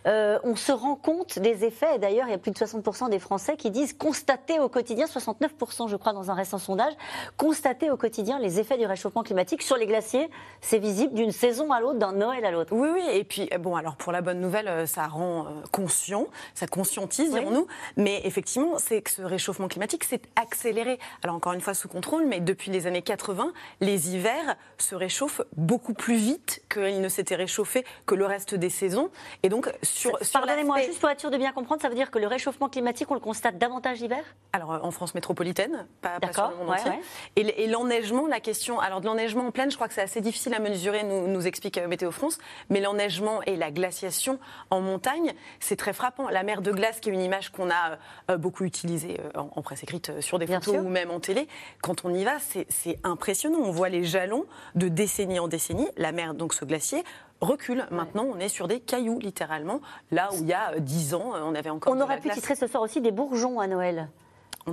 [0.05, 1.95] euh, on se rend compte des effets.
[1.95, 5.05] Et d'ailleurs, il y a plus de 60% des Français qui disent constater au quotidien,
[5.05, 6.93] 69% je crois dans un récent sondage,
[7.37, 10.29] constater au quotidien les effets du réchauffement climatique sur les glaciers.
[10.61, 12.73] C'est visible d'une saison à l'autre, d'un Noël à l'autre.
[12.73, 13.03] Oui, oui.
[13.11, 16.67] Et puis, euh, bon, alors pour la bonne nouvelle, euh, ça rend euh, conscient, ça
[16.67, 17.39] conscientise, Oui.
[17.39, 17.67] dirons-nous.
[17.97, 20.99] Mais effectivement, c'est que ce réchauffement climatique s'est accéléré.
[21.23, 25.41] Alors encore une fois, sous contrôle, mais depuis les années 80, les hivers se réchauffent
[25.57, 29.09] beaucoup plus vite qu'ils ne s'étaient réchauffés que le reste des saisons.
[29.43, 30.17] Et donc, sur.
[30.23, 32.69] sur Pardonnez-moi, juste pour être sûr de bien comprendre, ça veut dire que le réchauffement
[32.69, 34.23] climatique, on le constate davantage l'hiver?
[34.53, 36.91] Alors, en France métropolitaine, pas, pas sur D'accord, le monde ouais, entier.
[36.91, 37.53] ouais.
[37.57, 38.79] Et, l'enneigement, la question.
[38.79, 41.47] Alors, de l'enneigement en plaine, je crois que c'est assez difficile à mesurer, nous, nous
[41.49, 42.37] explique Météo France.
[42.69, 46.29] Mais l'enneigement et la glaciation en montagne, c'est très frappant.
[46.29, 47.97] La mer de glace, qui est une image qu'on a
[48.31, 50.85] euh, beaucoup utilisée euh, en, en presse écrite, euh, sur des Bien photos sûr.
[50.85, 51.47] ou même en télé,
[51.81, 53.59] quand on y va, c'est- impressionnant.
[53.61, 55.87] On voit les jalons de décennie en décennie.
[55.97, 57.03] La mer, donc ce glacier,
[57.41, 57.85] recule.
[57.91, 59.81] Maintenant, on est sur des cailloux, littéralement.
[60.11, 62.35] Là où il y a euh, 10 ans, on avait encore On aurait pu glace.
[62.37, 64.09] titrer ce soir aussi des bourgeons à Noël.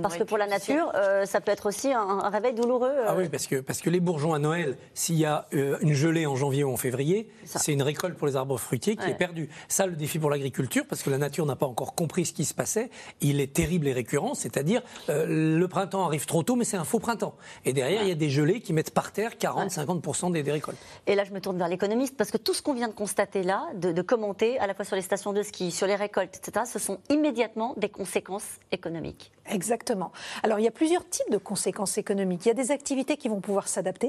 [0.01, 2.89] Parce que pour la nature, euh, ça peut être aussi un, un réveil douloureux.
[2.89, 3.05] euh.
[3.07, 5.93] Ah oui, parce que, parce que les bourgeons à Noël, s'il y a euh, une
[5.93, 9.11] gelée en janvier ou en février, c'est une récolte pour les arbres fruitiers qui Ouais.
[9.11, 9.49] est perdue.
[9.67, 12.45] Ça, le défi pour l'agriculture, parce que la nature n'a pas encore compris ce qui
[12.45, 12.89] se passait,
[13.21, 15.25] il est terrible et récurrent, c'est-à-dire euh,
[15.57, 17.35] le printemps arrive trop tôt, mais c'est un faux printemps.
[17.65, 20.77] Et derrière, il y a des gelées qui mettent par terre 40-50% des, des récoltes.
[21.07, 23.43] Et là, je me tourne vers l'économiste, parce que tout ce qu'on vient de constater
[23.43, 26.35] là, de, de commenter, à la fois sur les stations de ski, sur les récoltes,
[26.37, 29.31] etc., ce sont immédiatement des conséquences économiques.
[29.49, 29.86] Exactement.
[29.87, 30.11] Exactement.
[30.43, 32.41] Alors, il y a plusieurs types de conséquences économiques.
[32.45, 34.07] Il y a des activités qui vont pouvoir s'adapter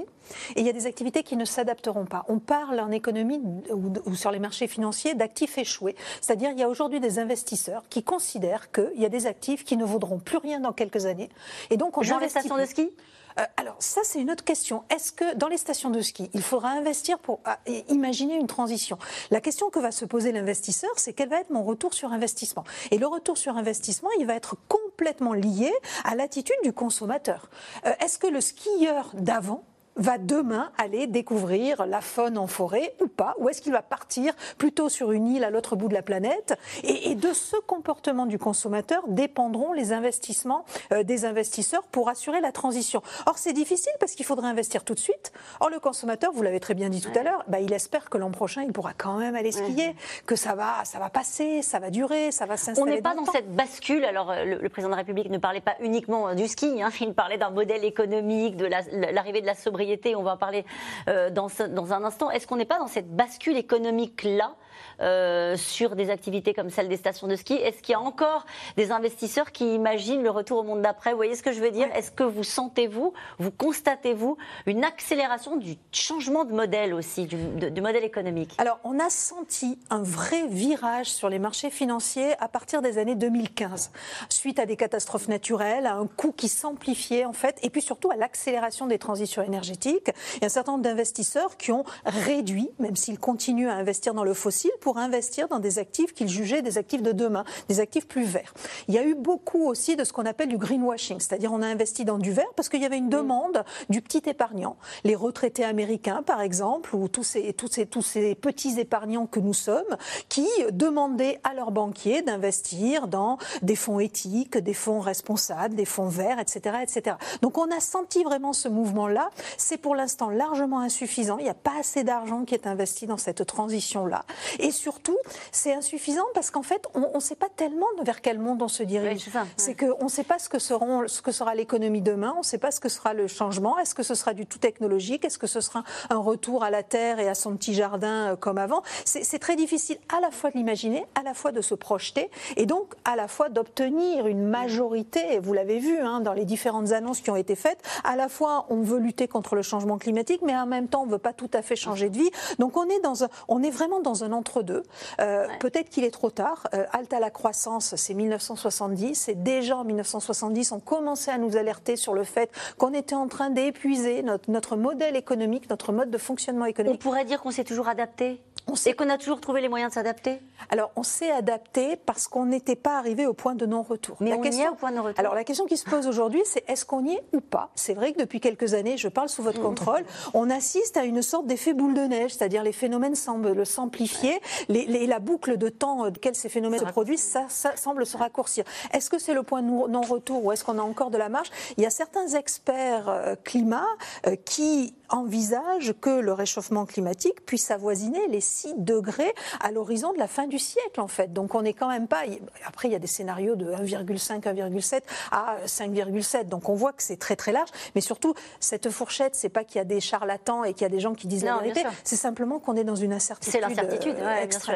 [0.56, 2.24] et il y a des activités qui ne s'adapteront pas.
[2.28, 5.94] On parle en économie ou, sur les marchés financiers d'actifs échoués.
[6.20, 9.76] C'est-à-dire, il y a aujourd'hui des investisseurs qui considèrent qu'il y a des actifs qui
[9.76, 11.28] ne vaudront plus rien dans quelques années.
[11.70, 12.90] Et donc, on Genre les stations de ski?
[13.38, 14.82] Euh, alors ça, c'est une autre question.
[14.90, 18.98] Est-ce que dans les stations de ski, il faudra investir pour ah, imaginer une transition?
[19.30, 22.64] La question que va se poser l'investisseur, c'est quel va être mon retour sur investissement?
[22.90, 24.87] Et le retour sur investissement, il va être complètement
[25.32, 25.72] lié
[26.04, 27.48] à l'attitude du consommateur.
[27.86, 29.64] Euh, est-ce que le skieur d'avant
[29.98, 34.32] va demain aller découvrir la faune en forêt ou pas Ou est-ce qu'il va partir
[34.56, 38.38] plutôt sur une île à l'autre bout de la planète et, de ce comportement du
[38.38, 43.02] consommateur dépendront les investissements euh, des investisseurs pour assurer la transition.
[43.26, 45.32] Or, c'est difficile parce qu'il faudrait investir tout de suite.
[45.60, 48.18] Or, le consommateur, vous l'avez très bien dit tout à l'heure, bah, il espère que
[48.18, 51.80] l'an prochain, il pourra quand même aller skier, que ça va, ça va passer, ça
[51.80, 52.92] va durer, ça va s'installer.
[52.92, 54.04] On n'est pas dans, cette bascule.
[54.04, 56.90] Alors, euh, le, président de la République ne parlait pas uniquement du ski, hein.
[57.00, 60.64] il parlait d'un modèle économique, de l'arrivée de la sobriété on va en parler
[61.08, 62.30] euh, dans, dans un instant.
[62.30, 64.54] Est-ce qu'on n'est pas dans cette bascule économique-là
[65.00, 67.54] euh, sur des activités comme celle des stations de ski.
[67.54, 68.44] Est-ce qu'il y a encore
[68.76, 71.10] des investisseurs qui imaginent le retour au monde d'après?
[71.10, 71.86] Vous voyez ce que je veux dire?
[71.94, 77.36] Est-ce que vous sentez-vous, vous, constatez-vous une accélération du changement de modèle aussi, du,
[77.80, 78.54] modèle économique?
[78.58, 83.14] Alors, on a senti un vrai virage sur les marchés financiers à partir des années
[83.14, 83.92] 2015,
[84.28, 88.10] suite à des catastrophes naturelles, à un coût qui s'amplifiait en fait, et puis surtout
[88.10, 90.10] à l'accélération des transitions énergétiques.
[90.36, 94.14] Il y a un certain nombre d'investisseurs qui ont réduit, même s'ils continuent à investir
[94.14, 97.80] dans le fossile, pour investir dans des actifs qu'ils jugeaient des actifs de demain, des
[97.80, 98.54] actifs plus verts.
[98.88, 101.66] Il y a eu beaucoup aussi de ce qu'on appelle du greenwashing, c'est-à-dire on a
[101.66, 104.76] investi dans du vert parce qu'il y avait une demande du petit épargnant.
[105.04, 109.40] Les retraités américains, par exemple, ou tous ces, tous ces, tous ces petits épargnants que
[109.40, 109.96] nous sommes,
[110.28, 116.08] qui demandaient à leurs banquiers d'investir dans des fonds éthiques, des fonds responsables, des fonds
[116.08, 117.16] verts, etc., etc.
[117.42, 119.30] Donc on a senti vraiment ce mouvement-là.
[119.56, 121.38] C'est pour l'instant largement insuffisant.
[121.38, 124.24] Il n'y a pas assez d'argent qui est investi dans cette transition-là.
[124.58, 125.18] Et surtout,
[125.52, 128.82] c'est insuffisant parce qu'en fait, on ne sait pas tellement vers quel monde on se
[128.82, 129.28] dirige.
[129.56, 132.44] c'est qu'on ne sait pas ce que, seront, ce que sera l'économie demain, on ne
[132.44, 133.78] sait pas ce que sera le changement.
[133.78, 135.24] Est-ce que ce sera du tout technologique?
[135.24, 138.36] Est-ce que ce sera un retour à la terre et à son petit jardin euh,
[138.36, 138.82] comme avant?
[139.04, 142.66] C'est très difficile à la fois de l'imaginer, à la fois de se projeter et
[142.66, 145.38] donc à la fois d'obtenir une majorité.
[145.40, 147.82] Vous l'avez vu hein, dans les différentes annonces qui ont été faites.
[148.04, 151.06] À la fois, on veut lutter contre le changement climatique, mais en même temps, on
[151.06, 152.30] ne veut pas tout à fait changer de vie.
[152.58, 154.82] Donc on est, dans un, on est vraiment dans un entre deux.
[155.20, 156.68] Euh, peut-être qu'il est trop tard.
[156.74, 159.28] Euh, halte à la croissance, c'est 1970.
[159.28, 163.28] Et déjà en 1970, on commençait à nous alerter sur le fait qu'on était en
[163.28, 167.00] train d'épuiser notre, notre modèle économique, notre mode de fonctionnement économique.
[167.00, 168.90] On pourrait dire qu'on s'est toujours adapté on sait...
[168.90, 172.46] Et qu'on a toujours trouvé les moyens de s'adapter Alors, on s'est adapté parce qu'on
[172.46, 174.16] n'était pas arrivé au point de non-retour.
[174.20, 175.18] Mais on y est au point de non-retour.
[175.18, 177.70] Alors, la question qui se pose aujourd'hui, c'est est-ce qu'on y est ou pas?
[177.74, 180.04] C'est vrai que depuis quelques années, je parle sous votre contrôle,
[180.34, 185.18] on assiste à une sorte d'effet boule de neige, c'est-à-dire les phénomènes semblent s'amplifier, la
[185.18, 188.64] boucle de temps dans laquelle ces phénomènes se produisent, ça, semble se raccourcir.
[188.92, 191.50] Est-ce que c'est le point de non-retour ou est-ce qu'on a encore de la marge
[191.76, 193.86] Il y a certains experts euh, climat
[194.26, 200.18] euh, qui envisagent que le réchauffement climatique puisse avoisiner les 6 degrés à l'horizon de
[200.18, 201.32] la fin du siècle, en fait.
[201.32, 202.22] Donc on n'est quand même pas.
[202.66, 206.48] Après, il y a des scénarios de 1,5, 1,7 à 5,7.
[206.48, 207.70] Donc on voit que c'est très très large.
[207.94, 210.90] Mais surtout, cette fourchette, c'est pas qu'il y a des charlatans et qu'il y a
[210.90, 211.84] des gens qui disent la vérité.
[212.04, 213.52] C'est simplement qu'on est dans une incertitude.
[213.52, 214.74] C'est l'incertitude, ouais, bien sûr.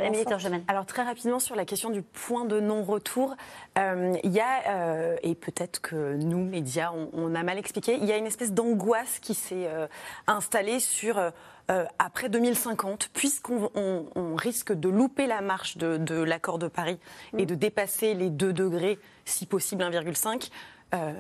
[0.69, 3.35] Alors très rapidement sur la question du point de non-retour,
[3.79, 8.05] euh, il y a euh, et peut-être que nous médias on, a mal expliqué, il
[8.05, 9.87] y a une espèce d'angoisse qui s'est euh,
[10.27, 11.19] installée sur
[11.71, 16.99] euh, après 2050, puisqu'on risque de louper la marche de, l'accord de Paris
[17.39, 20.51] et de dépasser les 2 degrés, si possible 1,5,
[20.95, 21.13] euh,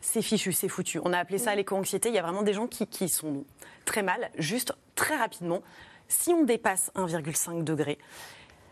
[0.00, 1.00] c'est fichu, c'est foutu.
[1.04, 2.08] On a appelé ça l'éco-anxiété.
[2.08, 3.44] Il y a vraiment des gens qui, sont
[3.84, 4.30] très mal.
[4.36, 5.62] Juste, très rapidement,
[6.08, 7.98] si on dépasse 1,5 degré,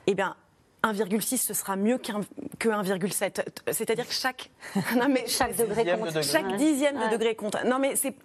[0.08, 0.36] eh bien,
[0.82, 3.72] 1,6 ce sera mieux que 1,7.
[3.72, 4.50] C'est-à-dire que chaque,
[4.96, 6.20] non mais chaque degré compte.
[6.22, 7.56] Chaque dixième de degré compte.
[7.64, 8.16] Non mais c'est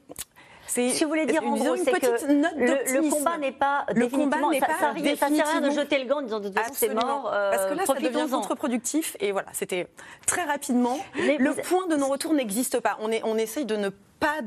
[0.68, 4.60] si vous voulez dire en gros, c'est que le, combat n'est pas le combat n'est
[4.60, 6.74] pas ça, ça, sert à rien de jeter le gant en disant de toute façon
[6.74, 7.32] c'est mort.
[7.34, 9.88] Euh, Parce que là, ça devient contre-productif et voilà, c'était
[10.26, 11.00] très rapidement.
[11.16, 12.98] le point de non-retour n'existe pas.
[13.02, 14.42] On, est, on essaye de ne pas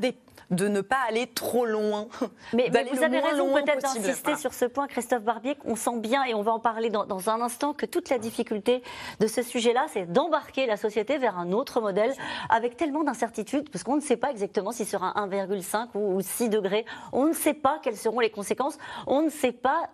[0.51, 2.07] de ne pas aller trop loin.
[2.53, 5.57] Mais, vous avez raison peut-être d'insister sur ce point, Christophe Barbier.
[5.65, 8.19] On sent bien, et on va en parler dans, dans un instant, que toute la
[8.19, 8.83] difficulté
[9.19, 12.13] de ce sujet-là, c'est d'embarquer la société vers un autre modèle
[12.49, 16.85] avec tellement d'incertitudes, parce qu'on ne sait pas exactement si sera 1,5 ou 6 degrés.
[17.11, 18.77] On ne sait pas quelles seront les conséquences.
[19.07, 19.89] On ne sait pas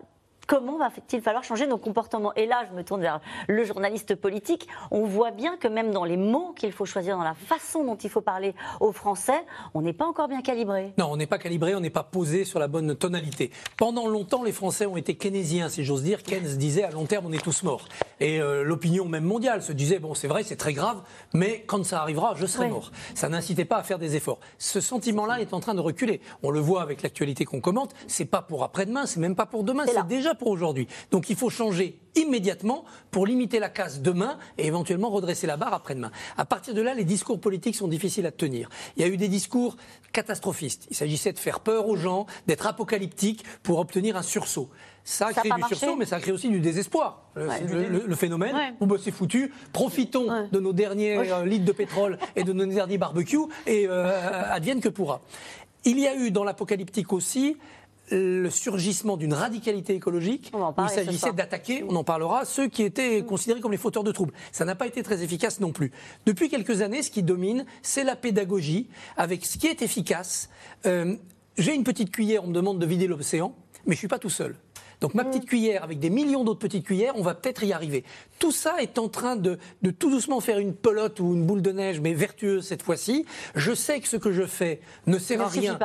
[0.48, 2.34] comment va-t-il falloir changer nos comportements?
[2.36, 4.68] Et là, je me tourne vers le journaliste politique.
[4.90, 7.98] On voit bien que même dans les mots qu'il faut choisir, dans la façon dont
[7.98, 10.94] il faut parler aux Français, on n'est pas encore bien calibré.
[10.98, 13.52] Non, on n'est pas calibré, on n'est pas posé sur la bonne tonalité.
[13.78, 16.24] Pendant longtemps, les Français ont été keynésiens, si j'ose dire.
[16.24, 17.88] Keynes disait à long terme, on est tous morts.
[18.20, 21.02] Et euh, l'opinion même mondiale se disait, bon, c'est vrai, c'est très grave,
[21.34, 22.92] mais quand ça arrivera, je serai mort.
[23.14, 24.40] Ça n'incitait pas à faire des efforts.
[24.58, 26.22] Ce sentiment-là est en train de reculer.
[26.42, 27.94] On le voit avec l'actualité qu'on commente.
[28.08, 30.88] C'est pas pour après-demain, c'est même pas pour demain, c'est déjà pour aujourd'hui.
[31.12, 35.74] Donc il faut changer immédiatement pour limiter la casse demain et éventuellement redresser la barre
[35.74, 36.12] après-demain.
[36.36, 38.70] À partir de là, les discours politiques sont difficiles à tenir.
[38.96, 39.78] Il y a eu des discours
[40.14, 40.88] catastrophistes.
[40.90, 44.70] Il s'agissait de faire peur aux gens, d'être apocalyptique pour obtenir un sursaut.
[45.04, 47.30] Ça a créé du sursaut, mais ça a créé aussi du désespoir.
[47.36, 48.98] le, phénomène, ouais.
[49.02, 53.48] c'est foutu, profitons de nos derniers euh, litres de pétrole et de nos derniers barbecues
[53.66, 55.22] et euh, advienne que pourra.
[55.86, 57.56] Il y a eu dans l'apocalyptique aussi
[58.12, 63.24] le surgissement d'une radicalité écologique où il s'agissait d'attaquer, on en parlera, ceux qui étaient
[63.24, 64.34] considérés comme les fauteurs de troubles.
[64.52, 65.92] Ça n'a pas été très efficace non plus.
[66.26, 70.50] Depuis quelques années, ce qui domine, c'est la pédagogie avec ce qui est efficace.
[70.86, 71.16] Euh,
[71.58, 73.54] j'ai une petite cuillère, on me demande de vider l'océan,
[73.86, 74.56] mais je suis pas tout seul.
[75.00, 75.48] Donc ma petite mm.
[75.48, 78.04] cuillère avec des millions d'autres petites cuillères, on va peut-être y arriver.
[78.40, 79.60] Tout ça est en train de,
[80.00, 83.26] tout doucement faire une pelote ou une boule de neige, mais vertueuse cette fois-ci.
[83.56, 85.78] Je sais que ce que je fais ne sert à rien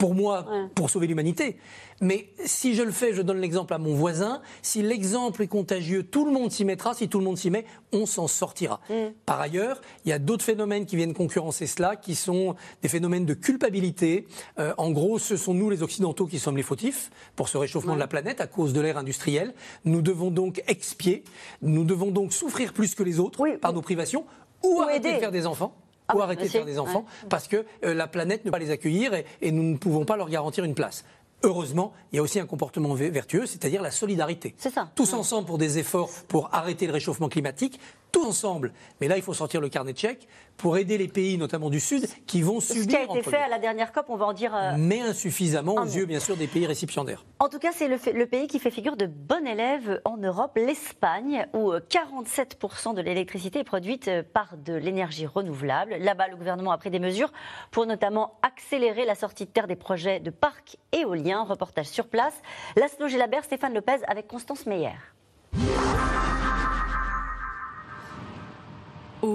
[0.00, 1.58] pour moi, pour sauver l'humanité.
[2.00, 6.02] Mais si je le fais, je donne l'exemple à mon voisin, si l'exemple est contagieux,
[6.02, 8.80] tout le monde s'y mettra, si tout le monde s'y met, on s'en sortira.
[8.88, 9.12] Mm.
[9.26, 13.26] Par ailleurs, il y a d'autres phénomènes qui viennent concurrencer cela, qui sont des phénomènes
[13.26, 14.26] de culpabilité.
[14.58, 17.94] Euh, en gros, ce sont nous les Occidentaux qui sommes les fautifs pour ce réchauffement
[17.94, 19.52] de la planète à cause de l'ère industrielle.
[19.84, 21.24] Nous devons donc expier,
[21.60, 24.24] nous devons donc souffrir plus que les autres par nos privations
[24.62, 25.74] ou, arrêter de faire des enfants
[26.10, 28.64] ah ou arrêter de faire des enfants parce que euh, la planète ne va pas
[28.64, 31.04] les accueillir et, nous ne pouvons pas leur garantir une place.
[31.42, 34.54] Heureusement, il y a aussi un comportement vertueux, c'est-à-dire la solidarité.
[34.58, 34.90] C'est ça.
[34.94, 38.72] Tous ensemble pour des efforts pour arrêter le réchauffement climatique, tous ensemble.
[39.00, 41.80] Mais là, il faut sortir le carnet de chèques pour aider les pays, notamment du
[41.80, 42.82] Sud, qui vont subir.
[42.82, 44.54] Ce qui a été fait à la dernière COP, on va en dire.
[44.54, 47.24] Euh, Mais insuffisamment aux yeux, bien sûr, des pays récipiendaires.
[47.38, 51.46] En tout cas, c'est le, pays qui fait figure de bon élève en Europe, l'Espagne,
[51.54, 55.96] où 47% euh, de l'électricité est produite euh, par de l'énergie renouvelable.
[55.98, 57.32] Là-bas, le gouvernement a pris des mesures
[57.70, 61.42] pour notamment accélérer la sortie de terre des projets de parcs éoliens.
[61.44, 62.34] Reportage sur place.
[62.76, 64.90] Laszlo Gelabert, Stéphane Lopez avec Constance Meyer.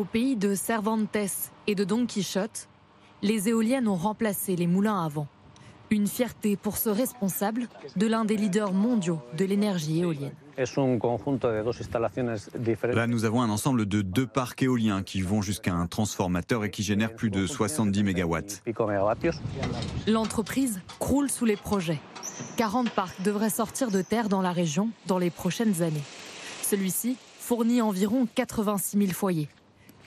[0.05, 1.17] Au pays de Cervantes
[1.65, 2.69] et de Don Quichotte,
[3.23, 5.25] les éoliennes ont remplacé les moulins à vent.
[5.89, 10.35] Une fierté pour ce responsable de l'un des leaders mondiaux de l'énergie éolienne.
[12.83, 16.69] Là, nous avons un ensemble de deux parcs éoliens qui vont jusqu'à un transformateur et
[16.69, 18.61] qui génèrent plus de 70 mégawatts.
[20.05, 21.99] L'entreprise croule sous les projets.
[22.57, 26.03] 40 parcs devraient sortir de terre dans la région dans les prochaines années.
[26.61, 29.49] Celui-ci fournit environ 86 000 foyers.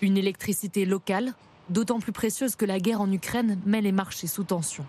[0.00, 1.32] Une électricité locale,
[1.70, 4.84] d'autant plus précieuse que la guerre en Ukraine met les marchés sous tension.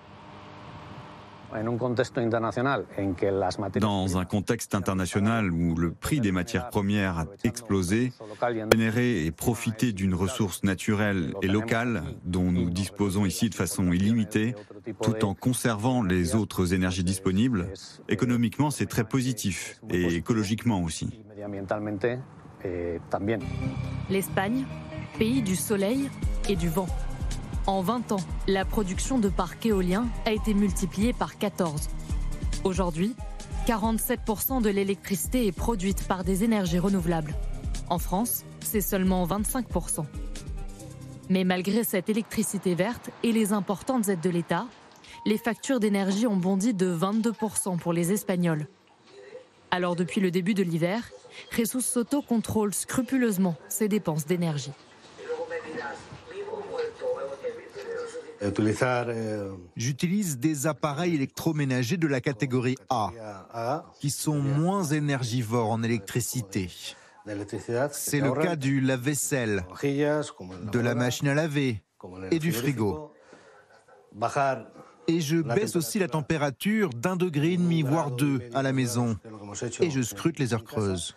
[3.81, 8.13] Dans un contexte international où le prix des matières premières a explosé,
[8.71, 14.53] générer et profiter d'une ressource naturelle et locale dont nous disposons ici de façon illimitée,
[15.01, 17.69] tout en conservant les autres énergies disponibles,
[18.09, 21.19] économiquement c'est très positif et écologiquement aussi.
[24.09, 24.65] L'Espagne
[25.19, 26.09] pays du soleil
[26.47, 26.87] et du vent.
[27.67, 31.89] En 20 ans, la production de parcs éoliens a été multipliée par 14.
[32.63, 33.17] Aujourd'hui,
[33.67, 37.35] 47% de l'électricité est produite par des énergies renouvelables.
[37.89, 40.05] En France, c'est seulement 25%.
[41.27, 44.67] Mais malgré cette électricité verte et les importantes aides de l'État,
[45.25, 48.67] les factures d'énergie ont bondi de 22% pour les Espagnols.
[49.69, 51.11] Alors depuis le début de l'hiver,
[51.51, 54.71] Jesus Soto contrôle scrupuleusement ses dépenses d'énergie.
[59.75, 66.69] J'utilise des appareils électroménagers de la catégorie A, qui sont moins énergivores en électricité.
[67.91, 71.83] C'est le cas du lave-vaisselle, de la machine à laver
[72.31, 73.11] et du frigo.
[75.07, 79.17] Et je baisse aussi la température d'un degré et demi, voire deux, à la maison.
[79.81, 81.15] Et je scrute les heures creuses.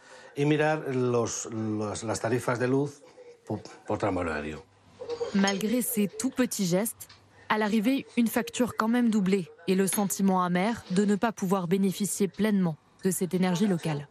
[5.35, 7.09] Malgré ces tout petits gestes,
[7.49, 11.68] à l'arrivée, une facture quand même doublée et le sentiment amer de ne pas pouvoir
[11.68, 14.09] bénéficier pleinement de cette énergie locale.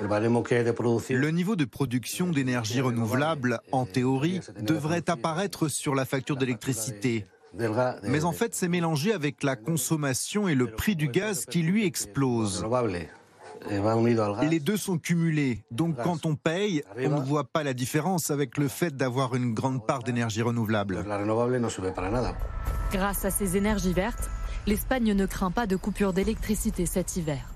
[0.00, 7.26] Le niveau de production d'énergie renouvelable, en théorie, devrait apparaître sur la facture d'électricité.
[8.04, 11.84] Mais en fait, c'est mélangé avec la consommation et le prix du gaz qui lui
[11.84, 12.64] explose.
[14.42, 18.56] Les deux sont cumulés, donc quand on paye, on ne voit pas la différence avec
[18.56, 21.04] le fait d'avoir une grande part d'énergie renouvelable.
[22.92, 24.30] Grâce à ces énergies vertes,
[24.66, 27.52] l'Espagne ne craint pas de coupure d'électricité cet hiver.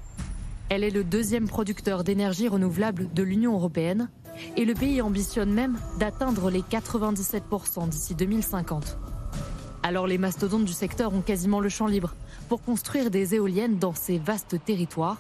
[0.69, 4.09] Elle est le deuxième producteur d'énergie renouvelable de l'Union européenne
[4.57, 8.99] et le pays ambitionne même d'atteindre les 97% d'ici 2050.
[9.83, 12.15] Alors les mastodontes du secteur ont quasiment le champ libre
[12.49, 15.19] pour construire des éoliennes dans ces vastes territoires,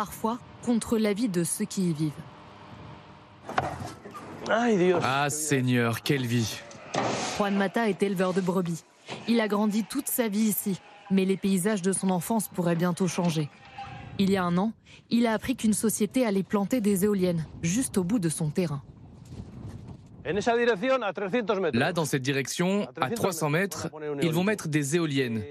[0.00, 2.12] parfois contre l'avis de ceux qui y vivent.
[4.48, 6.58] Ah Seigneur, quelle vie
[7.36, 8.82] Juan Mata est éleveur de brebis.
[9.28, 10.80] Il a grandi toute sa vie ici,
[11.10, 13.50] mais les paysages de son enfance pourraient bientôt changer.
[14.18, 14.72] Il y a un an,
[15.10, 18.80] il a appris qu'une société allait planter des éoliennes juste au bout de son terrain.
[21.72, 23.88] Là, dans cette direction, à 300 mètres,
[24.22, 25.42] ils vont mettre des éoliennes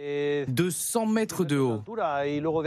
[0.48, 1.82] de 100 mètres de haut,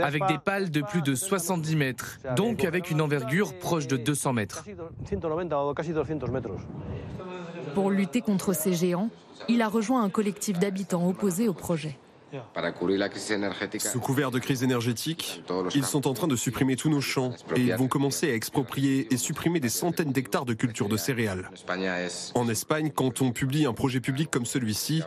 [0.01, 4.33] avec des pales de plus de 70 mètres, donc avec une envergure proche de 200
[4.33, 4.65] mètres.
[7.73, 9.09] Pour lutter contre ces géants,
[9.47, 11.97] il a rejoint un collectif d'habitants opposés au projet.
[13.79, 15.43] Sous couvert de crise énergétique,
[15.75, 19.13] ils sont en train de supprimer tous nos champs et ils vont commencer à exproprier
[19.13, 21.49] et supprimer des centaines d'hectares de culture de céréales.
[22.35, 25.03] En Espagne, quand on publie un projet public comme celui-ci,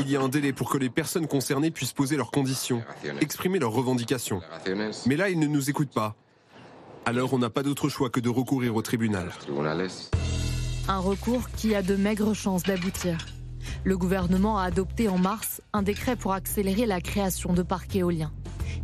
[0.00, 2.82] il y a un délai pour que les personnes concernées puissent poser leurs conditions,
[3.20, 4.40] exprimer leurs revendications.
[5.06, 6.16] Mais là, ils ne nous écoutent pas.
[7.06, 9.30] Alors on n'a pas d'autre choix que de recourir au tribunal.
[10.88, 13.18] Un recours qui a de maigres chances d'aboutir.
[13.84, 18.32] Le gouvernement a adopté en mars un décret pour accélérer la création de parcs éoliens.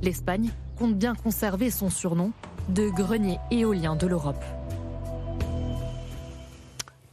[0.03, 2.33] L'Espagne compte bien conserver son surnom
[2.69, 4.45] de grenier éolien de l'Europe.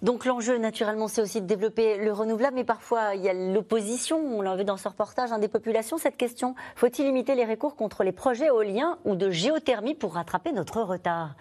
[0.03, 4.19] Donc l'enjeu, naturellement, c'est aussi de développer le renouvelable, mais parfois il y a l'opposition,
[4.19, 5.97] on l'a vu dans ce reportage, hein, des populations.
[5.97, 10.51] Cette question, faut-il limiter les recours contre les projets éoliens ou de géothermie pour rattraper
[10.51, 11.35] notre retard?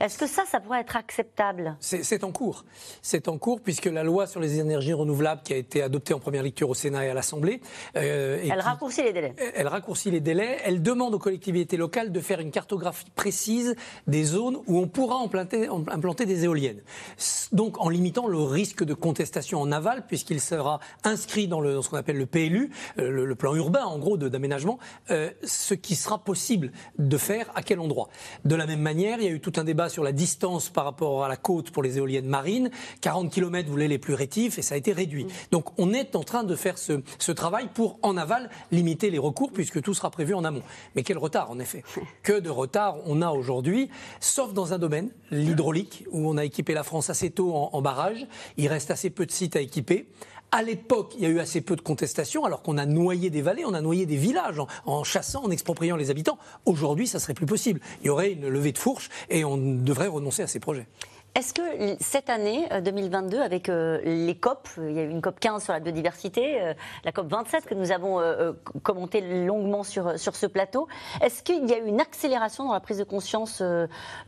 [0.00, 1.76] Est-ce que ça, ça pourrait être acceptable?
[1.80, 2.64] C'est en cours.
[3.02, 6.20] C'est en cours puisque la loi sur les énergies renouvelables qui a été adoptée en
[6.20, 7.60] première lecture au Sénat et à l'Assemblée...
[7.96, 9.34] Euh, elle raccourcit les délais.
[9.54, 10.58] Elle raccourcit les délais.
[10.64, 13.74] Elle demande aux collectivités locales de faire une cartographie précise
[14.06, 16.80] des zones où on pourra implanter, implanter des éoliennes.
[17.52, 21.88] Donc en limitant le risque de contestation en aval, puisqu'il sera inscrit dans, le, ce
[21.88, 22.70] qu'on appelle le PLU,
[23.00, 24.78] euh, le, plan urbain en gros d'aménagement,
[25.10, 28.08] euh, ce qui sera possible de faire à quel endroit?
[28.44, 30.84] De la même manière, il y a eu tout un débat sur la distance par
[30.84, 32.70] rapport à la côte pour les éoliennes marines.
[33.00, 35.26] 40 km voulaient les plus rétifs et ça a été réduit.
[35.50, 39.18] Donc on est en train de faire ce, ce travail pour en aval limiter les
[39.18, 40.62] recours puisque tout sera prévu en amont.
[40.94, 41.82] Mais quel retard en effet
[42.22, 43.90] Que de retard on a aujourd'hui,
[44.20, 47.82] sauf dans un domaine, l'hydraulique, où on a équipé la France assez tôt en, en
[48.56, 50.08] Il reste assez peu de sites à équiper.
[50.50, 53.42] À l'époque, il y a eu assez peu de contestations, alors qu'on a noyé des
[53.42, 56.38] vallées, on a noyé des villages en, chassant, en expropriant les habitants.
[56.64, 57.80] Aujourd'hui, ça serait plus possible.
[58.00, 60.86] Il y aurait une levée de fourche et on devrait renoncer à ces projets.
[61.38, 61.62] Est-ce que
[62.00, 65.62] cette année 2022, euh, avec euh, les COP, il y a eu une COP 15
[65.62, 66.74] sur la biodiversité, euh,
[67.04, 68.20] la COP 27 que nous avons
[68.82, 70.88] commenté longuement sur, sur ce plateau,
[71.22, 73.62] est-ce qu'il y a eu une accélération dans la prise de conscience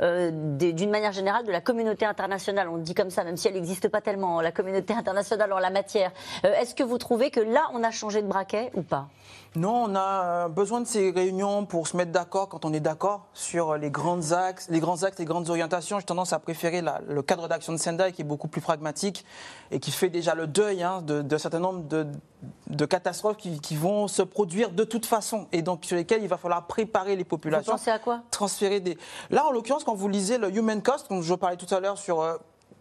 [0.01, 2.69] d'une manière générale de la communauté internationale?
[2.69, 5.71] On dit comme ça, même si elle n'existe pas tellement, la communauté internationale en la
[5.71, 6.13] matière.
[6.45, 9.09] Est-ce que vous trouvez que là, on a changé de braquet ou pas?
[9.57, 13.27] Non, on a besoin de ces réunions pour se mettre d'accord quand on est d'accord
[13.35, 15.99] sur les grands axes, les grands axes, les grandes orientations.
[15.99, 19.25] J'ai tendance à préférer le cadre d'action de Sendai qui est beaucoup plus pragmatique
[19.73, 24.23] et qui fait déjà le deuil hein, d'un certain nombre de, catastrophes qui, vont se
[24.23, 27.73] produire de toute façon et donc sur lesquelles il va falloir préparer les populations.
[27.73, 28.23] Vous pensez à quoi?
[28.31, 28.97] Transférer des.
[29.31, 31.99] Là, en l'occurrence, quand vous lisez le Human Cost, dont je parlais tout à l'heure
[31.99, 32.37] sur euh,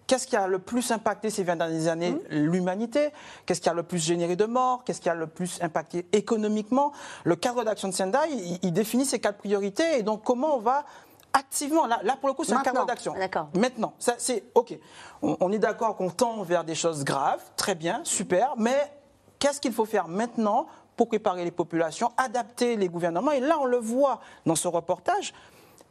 [0.09, 2.19] Qu'est-ce qui a le plus impacté ces 20 dernières années mmh.
[2.31, 3.09] L'humanité?
[3.45, 4.83] Qu'est-ce qui a le plus généré de morts?
[4.83, 6.93] Qu'est-ce qui a le plus impacté économiquement?
[7.25, 8.17] Le cadre d'action de Sendai,
[8.63, 10.83] il, définit ces quatre priorités et donc comment on va
[11.31, 13.13] activement, là, là pour le coup, c'est un cadre d'action.
[13.53, 14.75] Maintenant, ça, c'est OK.
[15.21, 18.91] On, est d'accord qu'on tend vers des choses graves, très bien, super, mais
[19.37, 23.31] qu'est-ce qu'il faut faire maintenant pour préparer les populations, adapter les gouvernements?
[23.31, 25.35] Et là, on le voit dans ce reportage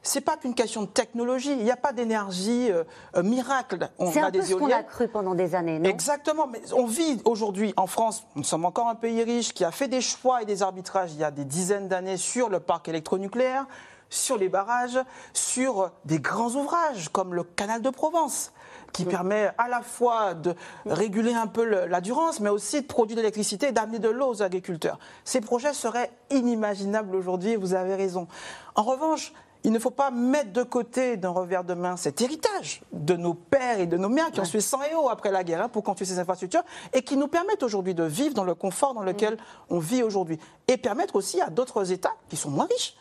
[0.03, 1.53] c'est pas qu'une question de technologie.
[1.53, 2.85] Il n'y a pas d'énergie euh,
[3.17, 3.91] euh, miracle.
[4.13, 5.91] C'est un peu ce qu'on a cru pendant des années, non?
[5.91, 6.47] Exactement.
[6.47, 8.25] Mais on vit aujourd'hui en France.
[8.37, 11.21] Nous sommes encore un pays riche qui a fait des choix et des arbitrages il
[11.21, 13.67] y a des dizaines d'années sur le parc électronucléaire,
[14.09, 14.99] sur les barrages,
[15.33, 18.53] sur des grands ouvrages comme le canal de Provence
[18.93, 20.55] qui permet à la fois de
[20.87, 24.29] réguler un peu la durance, mais aussi de produire de l'électricité et d'amener de l'eau
[24.29, 24.99] aux agriculteurs.
[25.25, 28.29] Ces projets seraient inimaginables aujourd'hui, vous avez raison.
[28.75, 29.35] En revanche,
[29.65, 33.35] il ne faut pas mettre de côté d'un revers de main cet héritage de nos
[33.35, 35.69] pères et de nos mères qui ont sué sang et eau après la guerre hein,
[35.69, 39.03] pour construire ces infrastructures et qui nous permettent aujourd'hui de vivre dans le confort dans
[39.03, 39.39] lequel mm.
[39.71, 40.39] on vit aujourd'hui.
[40.69, 42.95] Et permettre aussi à d'autres États qui sont moins riches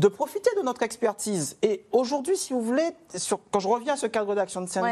[0.00, 1.58] de profiter de notre expertise.
[1.60, 2.88] Et aujourd'hui, si vous voulez,
[3.50, 4.90] quand je reviens à ce cadre d'action de Sendai,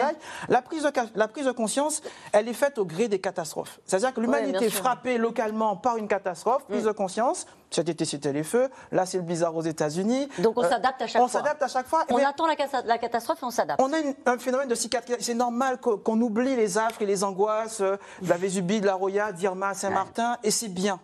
[0.50, 2.02] la, prise de, la prise de conscience,
[2.32, 3.80] elle est faite au gré des catastrophes.
[3.86, 6.88] C'est-à-dire que l'humanité est frappée localement par une catastrophe, prise mm.
[6.88, 7.46] de conscience.
[7.70, 8.68] Cet été, c'était les feux.
[8.92, 10.28] Là, c'est le blizzard aux États-Unis.
[10.38, 11.24] Donc, on euh, s'adapte à chaque fois.
[11.24, 12.04] On s'adapte à chaque fois.
[12.10, 12.54] On attend la,
[12.84, 13.80] la, catastrophe et on s'adapte.
[13.82, 13.96] On a
[14.26, 15.24] un phénomène de cicatrisation.
[15.24, 18.94] C'est normal qu'on oublie les affres et les angoisses euh, de la Vésubie, de la
[18.94, 21.00] Roya, d'Irma, Saint-Martin, et c'est bien.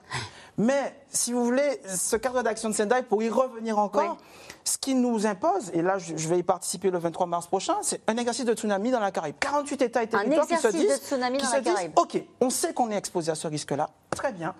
[0.57, 4.19] Mais si vous voulez, ce cadre d'action de Sendai, pour y revenir encore,
[4.65, 8.01] ce qui nous impose, et là je vais y participer le 23 mars prochain, c'est
[8.07, 9.37] un exercice de tsunami dans la Caraïbe.
[9.41, 11.93] 48 États et territoires qui se disent, de tsunami dans la Caraïbe.
[11.97, 14.55] OK, on sait qu'on est exposé à ce risque-là, très bien.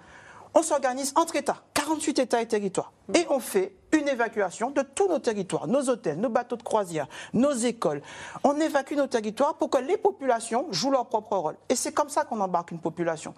[0.55, 5.09] On s'organise entre États, 48 États et territoires, et on fait une évacuation de tous
[5.09, 8.03] nos territoires, nos hôtels, nos bateaux de croisière, nos écoles.
[8.43, 11.57] On évacue nos territoires pour que les populations jouent leur propre rôle.
[11.69, 13.35] Et c'est comme ça qu'on embarque une population.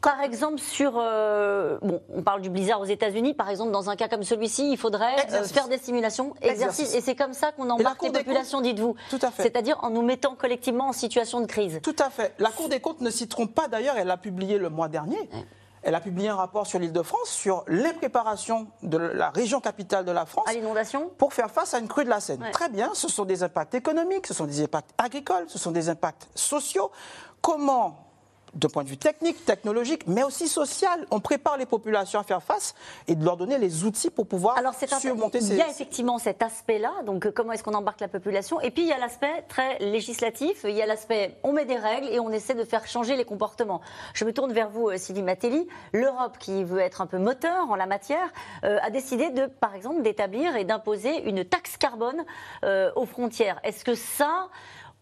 [0.00, 0.94] Par exemple, sur.
[0.96, 3.34] Euh, bon, on parle du blizzard aux États-Unis.
[3.34, 6.94] Par exemple, dans un cas comme celui-ci, il faudrait euh, faire des simulations, exercices.
[6.94, 8.96] Et c'est comme ça qu'on embarque les populations, dites-vous.
[9.10, 9.42] Tout à fait.
[9.42, 11.80] C'est-à-dire en nous mettant collectivement en situation de crise.
[11.82, 12.34] Tout à fait.
[12.38, 13.96] La Cour des comptes ne s'y trompe pas d'ailleurs.
[13.96, 15.28] Elle l'a publié le mois dernier.
[15.82, 19.60] Elle a publié un rapport sur l'île de France sur les préparations de la région
[19.60, 20.46] capitale de la France.
[20.48, 21.10] À l'inondation?
[21.18, 22.44] Pour faire face à une crue de la Seine.
[22.52, 25.88] Très bien, ce sont des impacts économiques, ce sont des impacts agricoles, ce sont des
[25.88, 26.90] impacts sociaux.
[27.40, 28.11] Comment
[28.54, 31.06] de point de vue technique, technologique, mais aussi social.
[31.10, 32.74] On prépare les populations à faire face
[33.08, 35.52] et de leur donner les outils pour pouvoir Alors, surmonter ces...
[35.52, 38.60] Il y a effectivement cet aspect-là, donc euh, comment est-ce qu'on embarque la population?
[38.60, 41.76] Et puis il y a l'aspect très législatif, il y a l'aspect on met des
[41.76, 43.80] règles et on essaie de faire changer les comportements.
[44.14, 45.66] Je me tourne vers vous, euh, Sylvie Matelli.
[45.92, 48.32] L'Europe, qui veut être un peu moteur en la matière,
[48.64, 52.24] euh, a décidé de, par exemple, d'établir et d'imposer une taxe carbone
[52.96, 53.60] aux frontières.
[53.64, 54.48] Est-ce que ça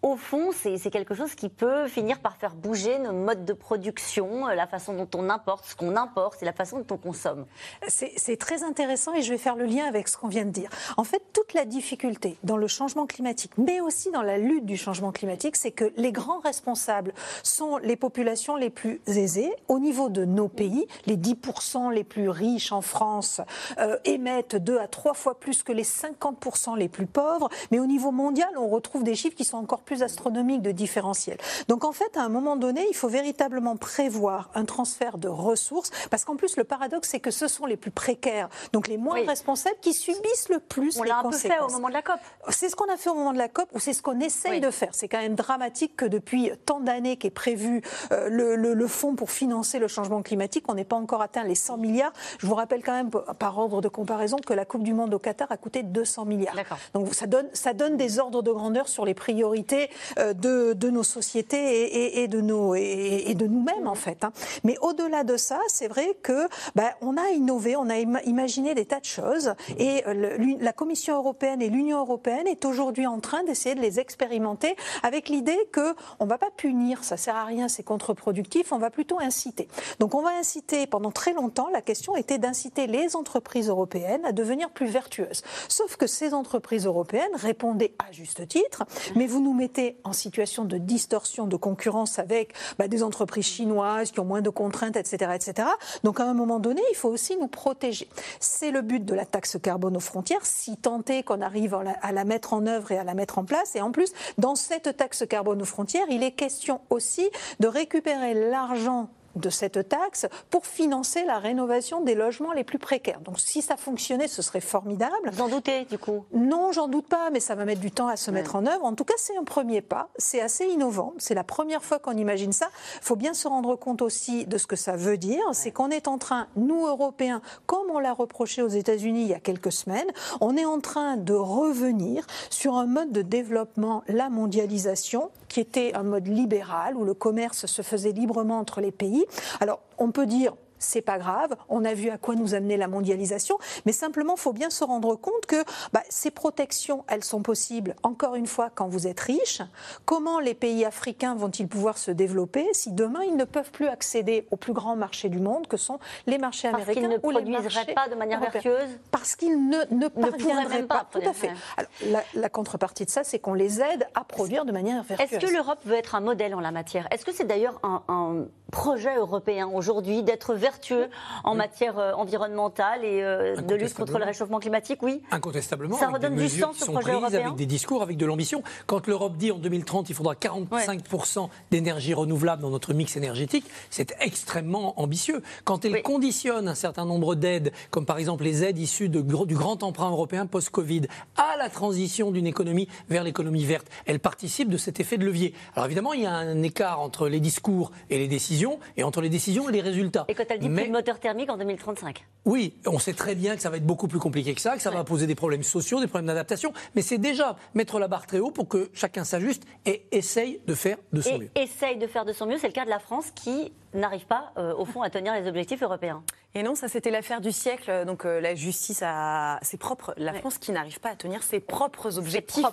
[0.02, 4.48] au fond, c'est quelque chose qui peut finir par faire bouger nos modes de production,
[4.48, 7.44] euh, la façon dont on importe, ce qu'on importe et la façon dont on consomme.
[7.88, 10.70] C'est très intéressant et je vais faire le lien avec ce qu'on vient de dire.
[10.96, 14.76] En fait, toute la difficulté dans le changement climatique, mais aussi dans la lutte du
[14.76, 19.52] changement climatique, c'est que les grands responsables sont les populations les plus aisées.
[19.68, 23.42] Au niveau de nos pays, les 10% les plus riches en France
[23.78, 27.50] euh, émettent deux à trois fois plus que les 50% les plus pauvres.
[27.70, 30.70] Mais au niveau mondial, on retrouve des chiffres qui sont encore plus plus astronomique de
[30.70, 31.36] différentiel.
[31.66, 35.90] Donc en fait, à un moment donné, il faut véritablement prévoir un transfert de ressources,
[36.10, 39.26] parce qu'en plus, le paradoxe, c'est que ce sont les plus précaires, donc les moins
[39.26, 41.42] responsables, qui subissent le plus on les conséquences.
[41.42, 42.20] On l'a un peu fait au moment de la COP.
[42.50, 44.60] C'est ce qu'on a fait au moment de la COP, ou c'est ce qu'on essaye
[44.60, 44.90] de faire.
[44.92, 47.82] C'est quand même dramatique que depuis tant d'années qu'est prévu
[48.12, 51.56] euh, le, le, fonds pour financer le changement climatique, on n'ait pas encore atteint les
[51.56, 52.12] 100 milliards.
[52.38, 55.18] Je vous rappelle quand même, par ordre de comparaison, que la Coupe du Monde au
[55.18, 56.54] Qatar a coûté 200 milliards.
[56.94, 59.79] Donc ça donne, ça donne des ordres de grandeur sur les priorités
[60.18, 64.24] euh, de, nos sociétés et, de, nos, et, de nous-mêmes, en fait.
[64.24, 64.32] Hein.
[64.64, 68.84] Mais au-delà de ça, c'est vrai que bah, on a innové, on a imaginé des
[68.84, 69.54] tas de choses.
[69.78, 74.00] Et euh, la Commission européenne et l'Union européenne est aujourd'hui en train d'essayer de les
[74.00, 78.78] expérimenter avec l'idée qu'on ne va pas punir, ça sert à rien, c'est contre-productif, on
[78.78, 79.68] va plutôt inciter.
[79.98, 84.32] Donc on va inciter, pendant très longtemps, la question était d'inciter les entreprises européennes à
[84.32, 85.42] devenir plus vertueuses.
[85.68, 88.84] Sauf que ces entreprises européennes répondaient à juste titre,
[89.16, 89.69] mais vous nous mettez
[90.04, 94.50] en situation de distorsion de concurrence avec bah, des entreprises chinoises qui ont moins de
[94.50, 95.68] contraintes, etc., etc.
[96.04, 98.08] Donc à un moment donné, il faut aussi nous protéger.
[98.40, 102.12] C'est le but de la taxe carbone aux frontières, si tant est qu'on arrive à
[102.12, 103.76] la mettre en œuvre et à la mettre en place.
[103.76, 107.28] Et en plus, dans cette taxe carbone aux frontières, il est question aussi
[107.60, 113.20] de récupérer l'argent de cette taxe pour financer la rénovation des logements les plus précaires.
[113.20, 115.30] Donc si ça fonctionnait, ce serait formidable.
[115.32, 116.24] Vous en doutez du coup?
[116.32, 118.84] Non, j'en doute pas, mais ça va mettre du temps à se mettre en œuvre.
[118.84, 120.08] En tout cas, c'est un premier pas.
[120.16, 121.14] C'est assez innovant.
[121.18, 122.68] C'est la première fois qu'on imagine ça.
[122.96, 125.42] Il faut bien se rendre compte aussi de ce que ça veut dire.
[125.52, 129.34] C'est qu'on est en train, nous Européens, comme on l'a reproché aux États-Unis il y
[129.34, 130.10] a quelques semaines,
[130.40, 135.92] on est en train de revenir sur un mode de développement, la mondialisation, qui était
[135.94, 139.26] un mode libéral où le commerce se faisait librement entre les pays.
[139.58, 141.54] Alors, on peut dire c'est pas grave.
[141.68, 144.82] On a vu à quoi nous amenait la mondialisation, mais simplement, il faut bien se
[144.82, 145.62] rendre compte que
[145.92, 147.94] bah, ces protections, elles sont possibles.
[148.02, 149.62] Encore une fois, quand vous êtes riche,
[150.06, 154.46] comment les pays africains vont-ils pouvoir se développer si demain ils ne peuvent plus accéder
[154.50, 157.94] aux plus grands marchés du monde, que sont les marchés américains ne ou les marchés
[157.94, 161.06] pas de manière vertueuse Parce qu'ils ne ne parviendraient pas.
[161.10, 161.50] Tout à fait.
[161.76, 165.32] Alors, la, contrepartie de ça, c'est qu'on les aide à produire de manière vertueuse.
[165.32, 167.06] Est-ce que l'Europe veut être un modèle en la matière?
[167.10, 171.08] Est-ce que c'est d'ailleurs un, un projet européen aujourd'hui d'être vertueux vertueux
[171.42, 175.96] en matière euh, environnementale et euh, de lutte contre le réchauffement climatique, oui Incontestablement.
[175.96, 177.40] Ça redonne du sens au projet européen.
[177.40, 178.62] Avec des discours, avec de l'ambition.
[178.86, 184.14] Quand l'Europe dit en 2030 il faudra 45% d'énergie renouvelable dans notre mix énergétique, c'est
[184.20, 185.42] extrêmement ambitieux.
[185.64, 189.54] Quand elle conditionne un certain nombre d'aides, comme par exemple les aides issues de, du
[189.54, 191.02] grand emprunt européen post-Covid,
[191.36, 195.54] à la transition d'une économie vers l'économie verte, elle participe de cet effet de levier.
[195.74, 199.20] Alors évidemment, il y a un écart entre les discours et les décisions, et entre
[199.20, 200.24] les décisions et les résultats.
[200.28, 203.56] Et quand elle dit plus de moteur thermique en 2035 Oui, on sait très bien
[203.56, 205.62] que ça va être beaucoup plus compliqué que ça, que ça va poser des problèmes
[205.62, 209.24] sociaux, des problèmes d'adaptation, mais c'est déjà mettre la barre très haut pour que chacun
[209.24, 211.50] s'ajuste et essaye de faire de son mieux.
[211.56, 214.52] Essaye de faire de son mieux, c'est le cas de la France qui n'arrive pas,
[214.56, 216.22] euh, au fond, à tenir les objectifs européens.
[216.54, 218.04] Et non, ça c'était l'affaire du siècle.
[218.06, 220.14] Donc euh, la justice a ses propres.
[220.16, 222.64] La France qui n'arrive pas à tenir ses propres objectifs.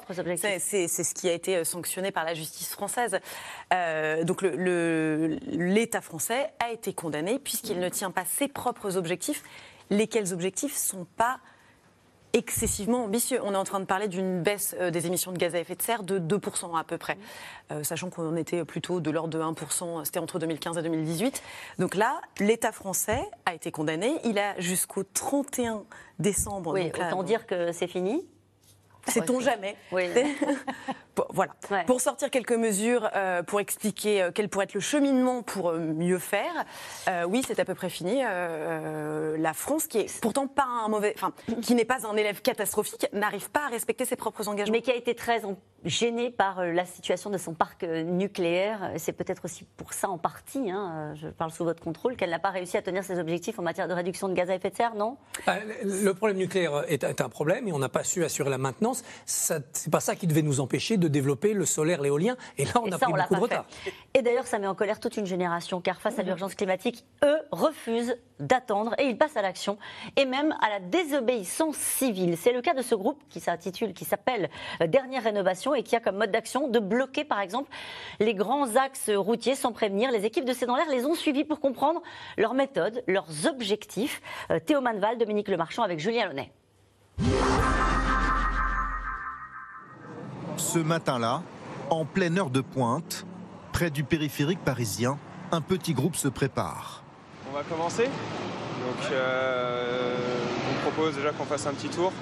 [0.59, 3.19] C'est ce qui a été euh, sanctionné par la justice française.
[4.23, 9.43] donc l'État français a été condamné puisqu'il ne tient pas ses propres objectifs,
[9.89, 11.39] lesquels objectifs sont pas
[12.37, 13.39] excessivement ambitieux.
[13.43, 15.75] On est en train de parler d'une baisse euh, des émissions de gaz à effet
[15.75, 17.17] de serre de 2% à peu près,
[17.71, 21.41] euh, sachant qu'on était plutôt de l'ordre de 1%, c'était entre 2015 et 2018.
[21.79, 24.13] Donc là, l'État français a été condamné.
[24.23, 25.83] Il a jusqu'au 31
[26.19, 26.73] décembre.
[26.73, 28.25] Oui, autant dire que c'est fini.
[29.07, 30.05] Sait-on jamais oui.
[31.29, 31.53] Voilà.
[31.85, 35.79] Pour sortir quelques mesures, euh, pour expliquer euh, quel pourrait être le cheminement pour euh,
[35.79, 36.65] mieux faire,
[37.27, 38.21] oui, c'est à peu près fini.
[38.21, 43.07] la France, qui est pourtant pas un mauvais, enfin, qui n'est pas un élève catastrophique,
[43.13, 44.73] n'arrive pas à respecter ses propres engagements.
[44.73, 45.41] Mais qui a été très
[45.85, 48.91] gênée par la situation de son parc nucléaire.
[48.97, 52.39] C'est peut-être aussi pour ça en partie, hein, je parle sous votre contrôle, qu'elle n'a
[52.39, 54.75] pas réussi à tenir ses objectifs en matière de réduction de gaz à effet de
[54.75, 55.17] serre, non?
[55.83, 59.03] Le problème nucléaire est un problème et on n'a pas su assurer la maintenance.
[59.25, 62.35] C'est pas ça qui devait nous empêcher de développer le solaire, l'éolien.
[62.57, 63.65] Et là, on a pris beaucoup de retard.
[64.13, 67.39] Et d'ailleurs, ça met en colère toute une génération, car face à l'urgence climatique, eux
[67.51, 69.77] refusent d'attendre et ils passent à l'action
[70.15, 72.37] et même à la désobéissance civile.
[72.37, 74.49] C'est le cas de ce groupe qui s'intitule, qui s'appelle
[74.81, 77.69] euh, Dernière Rénovation et qui a comme mode d'action de bloquer, par exemple,
[78.19, 80.11] les grands axes routiers sans prévenir.
[80.11, 82.01] Les équipes de C'est dans l'air les ont suivis pour comprendre
[82.37, 84.21] leurs méthodes, leurs objectifs.
[84.51, 86.51] Euh, Théo Manval, Dominique Lemarchand avec Julien Launay.
[90.77, 91.41] Ce matin-là,
[91.89, 93.25] en pleine heure de pointe,
[93.73, 95.17] près du périphérique parisien,
[95.51, 97.01] un petit groupe se prépare.
[97.49, 98.03] On va commencer.
[98.03, 100.15] Donc, euh,
[100.69, 102.13] on propose déjà qu'on fasse un petit tour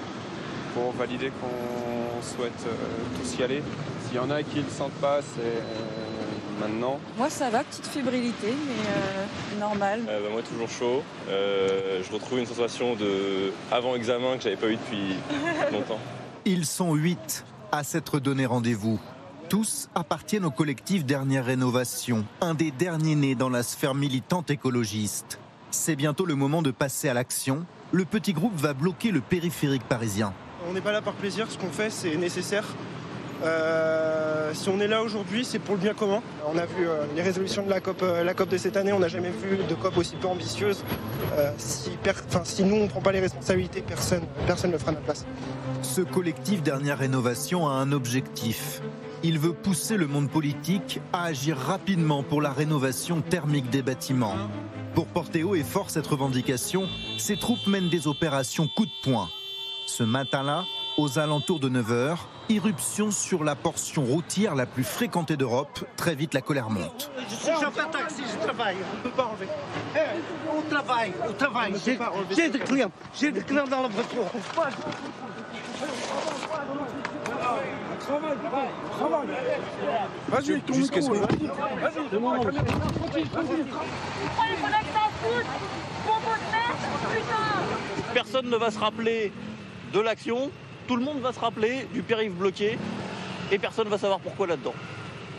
[0.72, 3.62] pour valider qu'on souhaite euh, tous y aller.
[4.06, 6.98] S'il y en a qui ne le sentent pas, c'est euh, maintenant.
[7.18, 10.00] Moi, ça va, petite fébrilité, mais normal.
[10.06, 11.02] Bah, moi, toujours chaud.
[11.28, 15.16] je retrouve une sensation de avant-examen que j'avais pas eu depuis
[15.72, 16.00] longtemps.
[16.46, 19.00] Ils sont huit à s'être donné rendez-vous.
[19.48, 25.38] Tous appartiennent au collectif Dernière Rénovation, un des derniers nés dans la sphère militante écologiste.
[25.70, 27.64] C'est bientôt le moment de passer à l'action.
[27.92, 30.32] Le petit groupe va bloquer le périphérique parisien.
[30.68, 32.64] On n'est pas là par plaisir, ce qu'on fait c'est nécessaire.
[33.44, 36.22] Euh, si on est là aujourd'hui, c'est pour le bien commun.
[36.46, 38.92] On a vu euh, les résolutions de la COP, euh, la COP de cette année,
[38.92, 40.82] on n'a jamais vu de COP aussi peu ambitieuse.
[41.58, 45.04] Si, nous, on ne prend pas les responsabilités, personne personne ne le fera à notre
[45.04, 45.26] place.
[45.82, 48.80] Ce collectif Dernière Rénovation a un objectif.
[49.22, 54.36] Il veut pousser le monde politique à agir rapidement pour la rénovation thermique des bâtiments.
[54.94, 59.28] Pour porter haut et fort cette revendication, ces troupes mènent des opérations coup de poing.
[59.86, 60.64] Ce matin-là,
[60.96, 62.16] aux alentours de 9h,
[62.48, 65.84] irruption sur la portion routière la plus fréquentée d'Europe.
[65.96, 67.10] Très vite, la colère monte.
[67.18, 68.76] Je un taxi, je travaille.
[68.92, 69.48] On ne peut pas enlever.
[70.56, 71.74] on travaille, on travaille.
[72.34, 72.90] J'ai des clients.
[73.14, 74.24] J'ai des clients dans la voiture.
[80.28, 81.16] Vas-y, jusqu'à ce que.
[81.16, 81.48] Vas-y,
[88.14, 89.32] Personne ne va se rappeler
[89.92, 90.50] de l'action
[90.86, 92.78] tout le monde va se rappeler du périph' bloqué
[93.50, 94.74] et personne ne va savoir pourquoi là-dedans.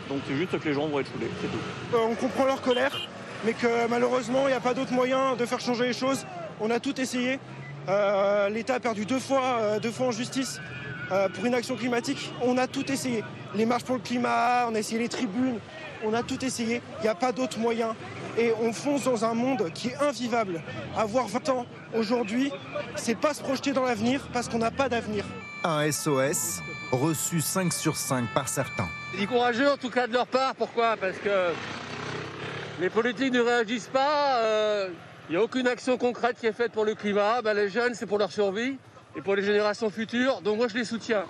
[0.08, 1.96] Donc c'est juste que les gens vont être foulés, c'est tout.
[1.96, 3.08] Euh, on comprend leur colère,
[3.44, 6.26] mais que malheureusement, il n'y a pas d'autre moyen de faire changer les choses.
[6.60, 7.38] On a tout essayé.
[7.88, 10.60] Euh, L'État a perdu deux fois, euh, deux fois en justice
[11.34, 12.30] pour une action climatique.
[12.42, 13.24] On a tout essayé.
[13.54, 15.58] Les marches pour le climat, on a essayé les tribunes,
[16.04, 16.82] on a tout essayé.
[17.00, 17.94] Il n'y a pas d'autre moyen.
[18.36, 20.62] Et on fonce dans un monde qui est invivable.
[20.96, 22.52] Avoir 20 ans aujourd'hui,
[22.94, 25.24] c'est pas se projeter dans l'avenir parce qu'on n'a pas d'avenir.
[25.64, 26.60] Un SOS
[26.92, 28.88] reçu 5 sur 5 par certains.
[29.18, 30.54] C'est courageux en tout cas de leur part.
[30.54, 30.96] Pourquoi?
[30.96, 31.52] Parce que
[32.80, 34.40] les politiques ne réagissent pas.
[34.40, 34.88] Il euh,
[35.30, 37.42] n'y a aucune action concrète qui est faite pour le climat.
[37.42, 38.76] Ben, les jeunes, c'est pour leur survie
[39.16, 40.40] et pour les générations futures.
[40.42, 41.24] Donc moi, je les soutiens.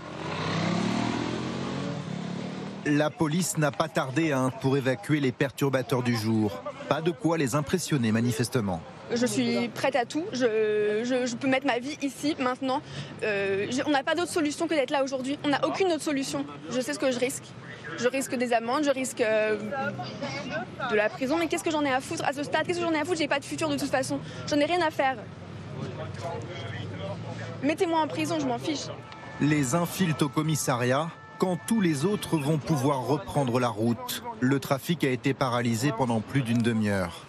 [2.89, 6.62] La police n'a pas tardé hein, pour évacuer les perturbateurs du jour.
[6.89, 8.80] Pas de quoi les impressionner manifestement.
[9.14, 10.24] Je suis prête à tout.
[10.32, 12.80] Je, je- je peux mettre ma vie ici, maintenant.
[13.22, 15.39] Euh, on n'a pas d'autre solution que d'être là aujourd'hui.
[15.45, 16.45] On n'a aucune autre solution.
[16.70, 17.45] Je sais ce que je risque.
[17.99, 19.57] Je risque des amendes, je risque euh,
[20.91, 21.36] de la prison.
[21.39, 22.66] Mais qu'est-ce que j'en ai à foutre à ce stade?
[22.66, 23.18] Qu'est-ce que j'en ai à foutre?
[23.18, 24.18] J'ai pas de futur de toute façon.
[24.49, 25.16] J'en ai rien à faire.
[27.62, 28.86] Mettez-moi en prison, je m'en fiche.
[29.41, 31.09] Les uns filent au commissariat
[31.39, 34.22] quand tous les autres vont pouvoir reprendre la route.
[34.41, 37.24] Le trafic a été paralysé pendant plus d'une demi-heure.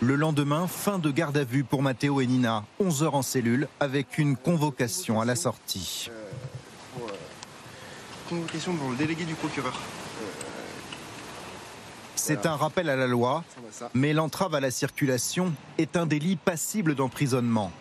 [0.00, 3.66] Le lendemain, fin de garde à vue pour Matteo et Nina, 11 heures en cellule,
[3.80, 6.10] avec une convocation à la sortie.
[8.28, 9.80] Convocation pour le délégué du procureur.
[12.16, 13.44] C'est un rappel à la loi,
[13.94, 17.72] mais l'entrave à la circulation est un délit passible d'emprisonnement.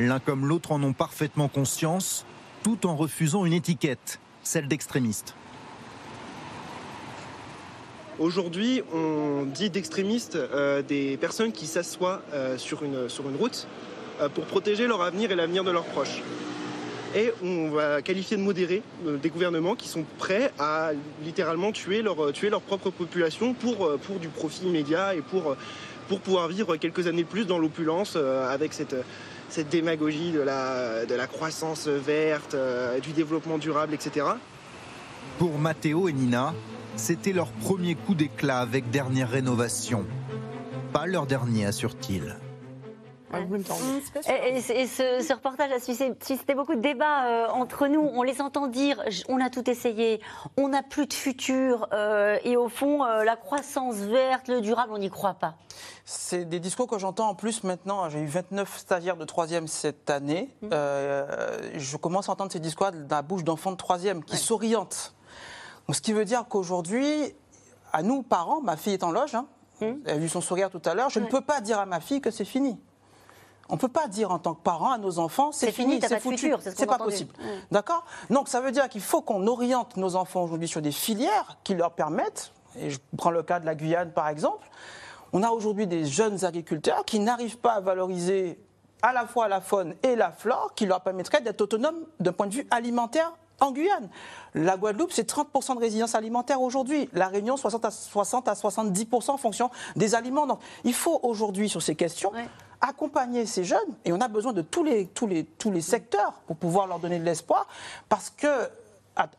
[0.00, 2.24] L'un comme l'autre en ont parfaitement conscience,
[2.62, 5.34] tout en refusant une étiquette, celle d'extrémiste.
[8.18, 13.08] Aujourd'hui, on dit d'extrémistes euh, des personnes qui s'assoient euh, sur, une,
[13.38, 13.66] route
[14.20, 16.22] euh, pour protéger leur avenir et l'avenir de leurs proches.
[17.16, 20.90] Et on va qualifier de modérés des gouvernements qui sont prêts à
[21.24, 22.14] littéralement tuer leur,
[22.60, 25.56] propre population pour, du profit immédiat et pour,
[26.06, 28.94] pour pouvoir vivre quelques années de plus dans l'opulence avec cette,
[29.50, 34.26] cette démagogie de la, croissance verte, euh, du développement durable, etc.
[35.38, 36.54] Pour Matteo et Nina,
[36.96, 40.04] c'était leur premier coup d'éclat avec dernière rénovation.
[40.92, 42.36] Pas leur dernier, assure-t-il.
[44.28, 48.00] Et, et- et ce, ce reportage a suscité, beaucoup de débats euh, entre nous.
[48.14, 50.20] On les entend dire on a tout essayé,
[50.56, 54.92] on n'a plus de futur, euh, et au fond, euh, la croissance verte, le durable,
[54.94, 55.54] on n'y croit pas.
[56.04, 58.08] C'est des discours que j'entends en plus maintenant.
[58.10, 60.54] J'ai eu 29 stagiaires de troisième cette année.
[60.72, 65.14] Euh, je commence à entendre ces discours dans la bouche d'enfants de troisième qui s'orientent.
[65.86, 67.34] Donc, ce qui veut dire qu'aujourd'hui,
[67.92, 69.46] à nous, parents, ma fille est en loge, hein,
[70.04, 72.00] elle a vu son sourire tout à l'heure, je ne peux pas dire à ma
[72.00, 72.78] fille que c'est fini.
[73.70, 76.20] On ne peut pas dire en tant que parent à nos enfants, c'est fini, c'est
[76.20, 76.38] foutu.
[76.38, 77.10] futur, c'est ce pas entendu.
[77.10, 77.32] possible.
[77.38, 77.44] Mm.
[77.70, 78.04] D'accord?
[78.28, 81.74] Donc ça veut dire qu'il faut qu'on oriente nos enfants aujourd'hui sur des filières qui
[81.74, 84.68] leur permettent, et je prends le cas de la Guyane par exemple,
[85.32, 88.58] on a aujourd'hui des jeunes agriculteurs qui n'arrivent pas à valoriser
[89.02, 92.46] à la fois la faune et la flore qui leur permettraient d'être autonomes d'un point
[92.46, 94.08] de vue alimentaire en Guyane.
[94.54, 97.08] La Guadeloupe, c'est 30% de résilience alimentaire aujourd'hui.
[97.12, 100.46] La Réunion, 60 à, 60 à 70% en fonction des aliments.
[100.46, 102.32] Donc, il faut aujourd'hui, sur ces questions,
[102.80, 103.78] accompagner ces jeunes.
[104.04, 106.98] Et on a besoin de tous les, tous les, tous les secteurs pour pouvoir leur
[106.98, 107.66] donner de l'espoir.
[108.08, 108.68] Parce que,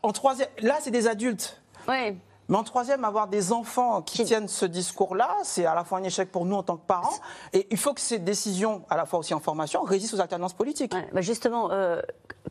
[0.02, 1.60] en troisième, là, c'est des adultes.
[2.48, 6.02] Mais en troisième, avoir des enfants qui tiennent ce discours-là, c'est à la fois un
[6.02, 7.14] échec pour nous en tant que parents.
[7.52, 10.54] Et il faut que ces décisions, à la fois aussi en formation, résistent aux alternances
[10.54, 10.92] politiques.
[11.12, 12.00] Bah justement, euh,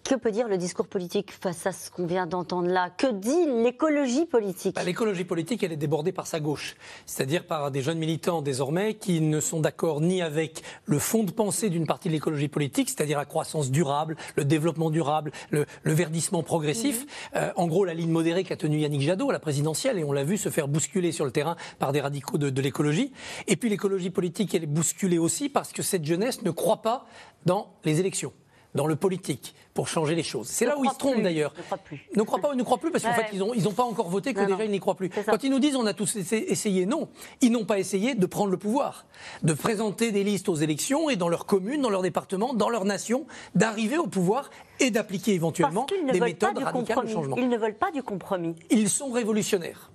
[0.03, 2.89] que peut dire le discours politique face à ce qu'on vient d'entendre là?
[2.89, 4.75] Que dit l'écologie politique?
[4.75, 6.75] Bah, L'écologie politique, elle est débordée par sa gauche,
[7.05, 11.31] c'est-à-dire par des jeunes militants désormais qui ne sont d'accord ni avec le fond de
[11.31, 15.93] pensée d'une partie de l'écologie politique, c'est-à-dire la croissance durable, le développement durable, le, le
[15.93, 17.05] verdissement progressif.
[17.35, 19.39] Euh, en gros, la ligne modérée qu'a tenue Yannick Jadot à la
[19.85, 23.11] et on l'a vu se faire bousculer sur le terrain par des radicaux de, l'écologie.
[23.47, 27.05] Et puis l'écologie politique, est bousculée aussi parce que cette jeunesse ne croit pas
[27.45, 28.33] dans les élections
[28.75, 30.47] dans le politique pour changer les choses.
[30.47, 31.53] C'est là où ils se trompent d'ailleurs.
[31.57, 32.07] ne croit plus.
[32.15, 33.15] Ne croient pas ou ne croient plus parce qu'en Ouais.
[33.15, 34.63] fait ils n'ont ils ont pas encore voté que Non, déjà non.
[34.65, 35.09] ils n'y croient plus.
[35.09, 37.09] Quand ils nous disent on a tous essa- essayé, non.
[37.41, 39.05] Ils n'ont pas essayé de prendre le pouvoir,
[39.43, 42.85] de présenter des listes aux élections et dans leur commune, dans leur département, dans leur
[42.85, 44.49] nation, d'arriver au pouvoir
[44.79, 47.35] et d'appliquer éventuellement des méthodes radicales de changement.
[47.37, 48.55] Ils ne veulent pas du compromis.
[48.69, 49.91] Ils sont révolutionnaires.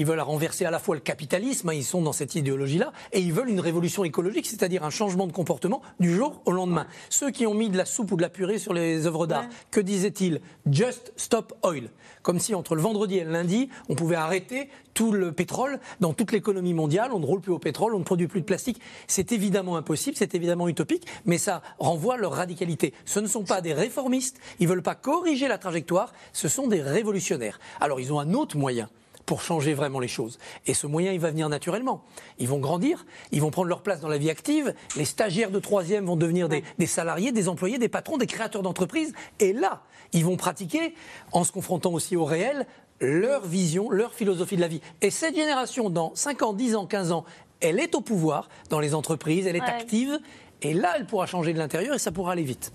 [0.00, 3.20] Ils veulent renverser à la fois le capitalisme, hein, ils sont dans cette idéologie-là, et
[3.20, 6.86] ils veulent une révolution écologique, c'est-à-dire un changement de comportement du jour au lendemain.
[7.10, 9.44] Ceux qui ont mis de la soupe ou de la purée sur les œuvres d'art,
[9.70, 10.40] que disaient-ils?
[10.70, 11.90] Just stop oil.
[12.22, 16.14] Comme si entre le vendredi et le lundi, on pouvait arrêter tout le pétrole dans
[16.14, 18.80] toute l'économie mondiale, on ne roule plus au pétrole, on ne produit plus de plastique.
[19.06, 22.94] C'est évidemment impossible, c'est évidemment utopique, mais ça renvoie à leur radicalité.
[23.04, 26.68] Ce ne sont pas des réformistes, ils ne veulent pas corriger la trajectoire, ce sont
[26.68, 27.60] des révolutionnaires.
[27.82, 28.88] Alors ils ont un autre moyen
[29.26, 30.38] pour changer vraiment les choses.
[30.66, 32.02] Et ce moyen, il va venir naturellement.
[32.38, 35.58] Ils vont grandir, ils vont prendre leur place dans la vie active, les stagiaires de
[35.58, 39.12] troisième vont devenir des, des salariés, des employés, des patrons, des créateurs d'entreprises.
[39.38, 40.94] Et là, ils vont pratiquer,
[41.32, 42.66] en se confrontant aussi au réel,
[43.00, 44.80] leur vision, leur philosophie de la vie.
[45.00, 47.24] Et cette génération, dans 5 ans, 10 ans, 15 ans,
[47.60, 49.68] elle est au pouvoir dans les entreprises, elle est Ouais.
[49.68, 50.18] active,
[50.62, 52.72] et là, elle pourra changer de l'intérieur et ça pourra aller vite.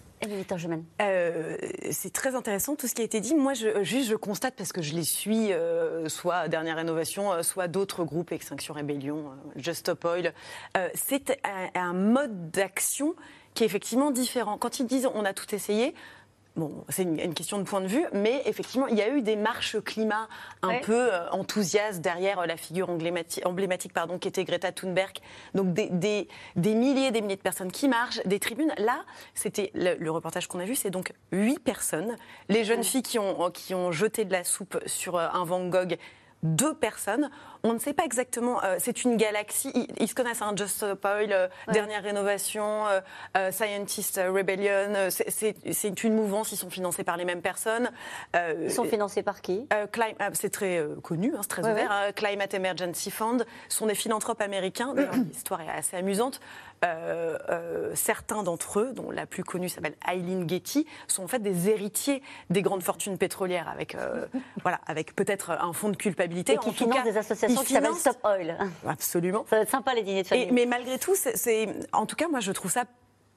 [1.01, 1.57] Euh,
[1.91, 3.35] c'est très intéressant tout ce qui a été dit.
[3.35, 7.43] Moi, je, juste, je constate, parce que je les suis, euh, soit Dernière Rénovation, euh,
[7.43, 10.33] soit d'autres groupes, Extinction Rébellion, Just Stop Oil,
[10.93, 11.39] c'est
[11.75, 13.15] un mode d'action
[13.53, 14.57] qui est effectivement différent.
[14.57, 15.93] Quand ils disent on a tout essayé,
[16.55, 19.35] bon, c'est une, question de point de vue, mais effectivement, il y a eu des
[19.35, 20.27] marches climat
[20.61, 25.17] un peu euh, enthousiastes derrière euh, la figure emblématique, emblématique pardon, qui était Greta Thunberg.
[25.53, 28.73] Donc des, des, des, milliers et des milliers de personnes qui marchent, des tribunes.
[28.77, 29.03] Là,
[29.33, 32.15] c'était le, reportage qu'on a vu, c'est donc huit personnes.
[32.49, 35.67] Les jeunes filles qui ont, qui ont jeté de la soupe sur euh, un Van
[35.67, 35.97] Gogh
[36.45, 37.29] deux personnes.
[37.63, 41.03] On ne sait pas exactement, euh, c'est une galaxie, ils, se connaissent, hein, Just Stop
[41.03, 42.85] Oil, euh, dernière rénovation,
[43.35, 47.89] euh, Scientist Rebellion, c'est une mouvance, ils sont financés par les mêmes personnes.
[48.35, 49.67] ils sont financés par qui?
[50.33, 51.91] C'est très connu, hein, c'est très ouvert.
[51.91, 52.11] Hein.
[52.15, 54.93] Climate Emergency Fund sont des philanthropes américains,
[55.27, 56.39] l'histoire est assez amusante.
[56.85, 61.39] Euh, euh, certains d'entre eux, dont la plus connue s'appelle Eileen Getty, sont en fait
[61.39, 64.25] des héritiers des grandes fortunes pétrolières, avec, euh,
[64.61, 66.53] voilà, avec peut-être un fond de culpabilité.
[66.53, 68.57] Et qui financent des associations qui s'appellent Stop Oil.
[68.87, 69.45] Absolument.
[69.49, 70.51] Ça va être sympa les dîners de famille.
[70.51, 72.85] mais malgré tout, c'est, en tout cas, moi je trouve ça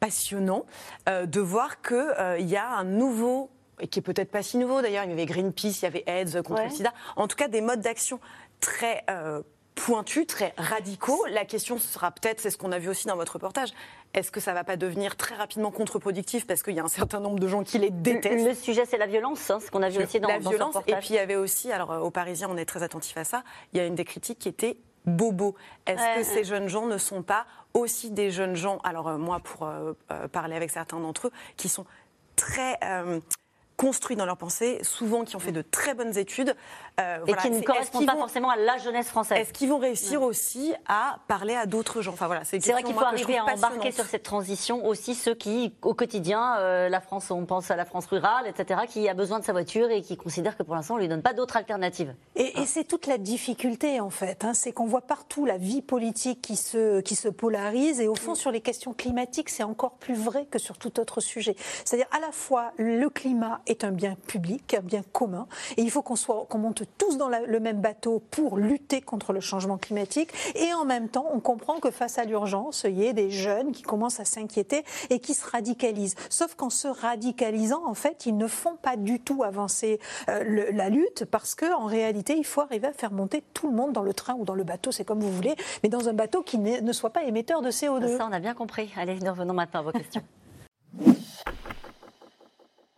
[0.00, 0.64] passionnant
[1.06, 5.04] de voir qu'il y a un nouveau et qui est peut-être pas si nouveau d'ailleurs,
[5.04, 7.60] il y avait Greenpeace, il y avait AIDS contre le sida, en tout cas des
[7.60, 8.20] modes d'action
[8.60, 9.04] très
[9.78, 11.24] pointus, très radicaux.
[11.30, 13.70] La question sera peut-être, c'est ce qu'on a vu aussi dans votre reportage,
[14.14, 17.20] est-ce que ça va pas devenir très rapidement contre-productif parce qu'il y a un certain
[17.20, 18.46] nombre de gens qui les détestent?
[18.46, 20.76] Le sujet, c'est la violence, hein, ce qu'on a vu aussi dans, la violence.
[20.86, 23.24] et puis il y avait aussi, alors euh, aux Parisiens, on est très attentif à
[23.24, 23.44] ça.
[23.72, 25.54] Il y a une des critiques qui était bobo.
[25.86, 29.40] Est-ce que ces jeunes gens ne sont pas aussi des jeunes gens, alors euh, moi
[29.40, 29.92] pour euh,
[30.32, 31.86] parler avec certains d'entre eux, qui sont
[32.34, 32.78] très
[33.78, 36.54] construits dans leur pensée, souvent qui ont fait de très bonnes études.
[37.00, 39.38] Euh, et qui ne correspondent pas forcément à la jeunesse française.
[39.38, 42.12] Est-ce qu'ils vont réussir aussi à parler à d'autres gens?
[42.12, 45.72] Enfin, voilà, C'est vrai qu'il faut arriver à embarquer sur cette transition aussi ceux qui,
[45.82, 49.38] au quotidien, euh, la France, on pense à la France rurale, etc., qui a besoin
[49.38, 51.56] de sa voiture et qui considère que pour l'instant, on ne lui donne pas d'autres
[51.56, 52.12] alternatives.
[52.34, 54.44] Et, c'est toute la difficulté, en fait.
[54.44, 58.00] Hein, c'est qu'on voit partout la vie politique qui se, qui se polarise.
[58.00, 61.20] Et au fond, sur les questions climatiques, c'est encore plus vrai que sur tout autre
[61.20, 61.54] sujet.
[61.84, 65.46] C'est-à-dire, à la fois, le climat est un bien public, un bien commun,
[65.76, 69.32] et il faut qu'on soit, qu'on monte tous dans le même bateau pour lutter contre
[69.32, 70.30] le changement climatique.
[70.54, 73.72] Et en même temps, on comprend que face à l'urgence, il y ait des jeunes
[73.72, 76.14] qui commencent à s'inquiéter et qui se radicalisent.
[76.30, 80.88] Sauf qu'en se radicalisant, en fait, ils ne font pas du tout avancer euh, la
[80.88, 84.14] lutte parce qu'en réalité, il faut arriver à faire monter tout le monde dans le
[84.14, 86.92] train ou dans le bateau, c'est comme vous voulez, mais dans un bateau qui ne
[86.92, 88.16] soit pas émetteur de CO2.
[88.16, 88.90] Ça, on a bien compris.
[88.96, 90.22] Allez, nous revenons maintenant à vos questions.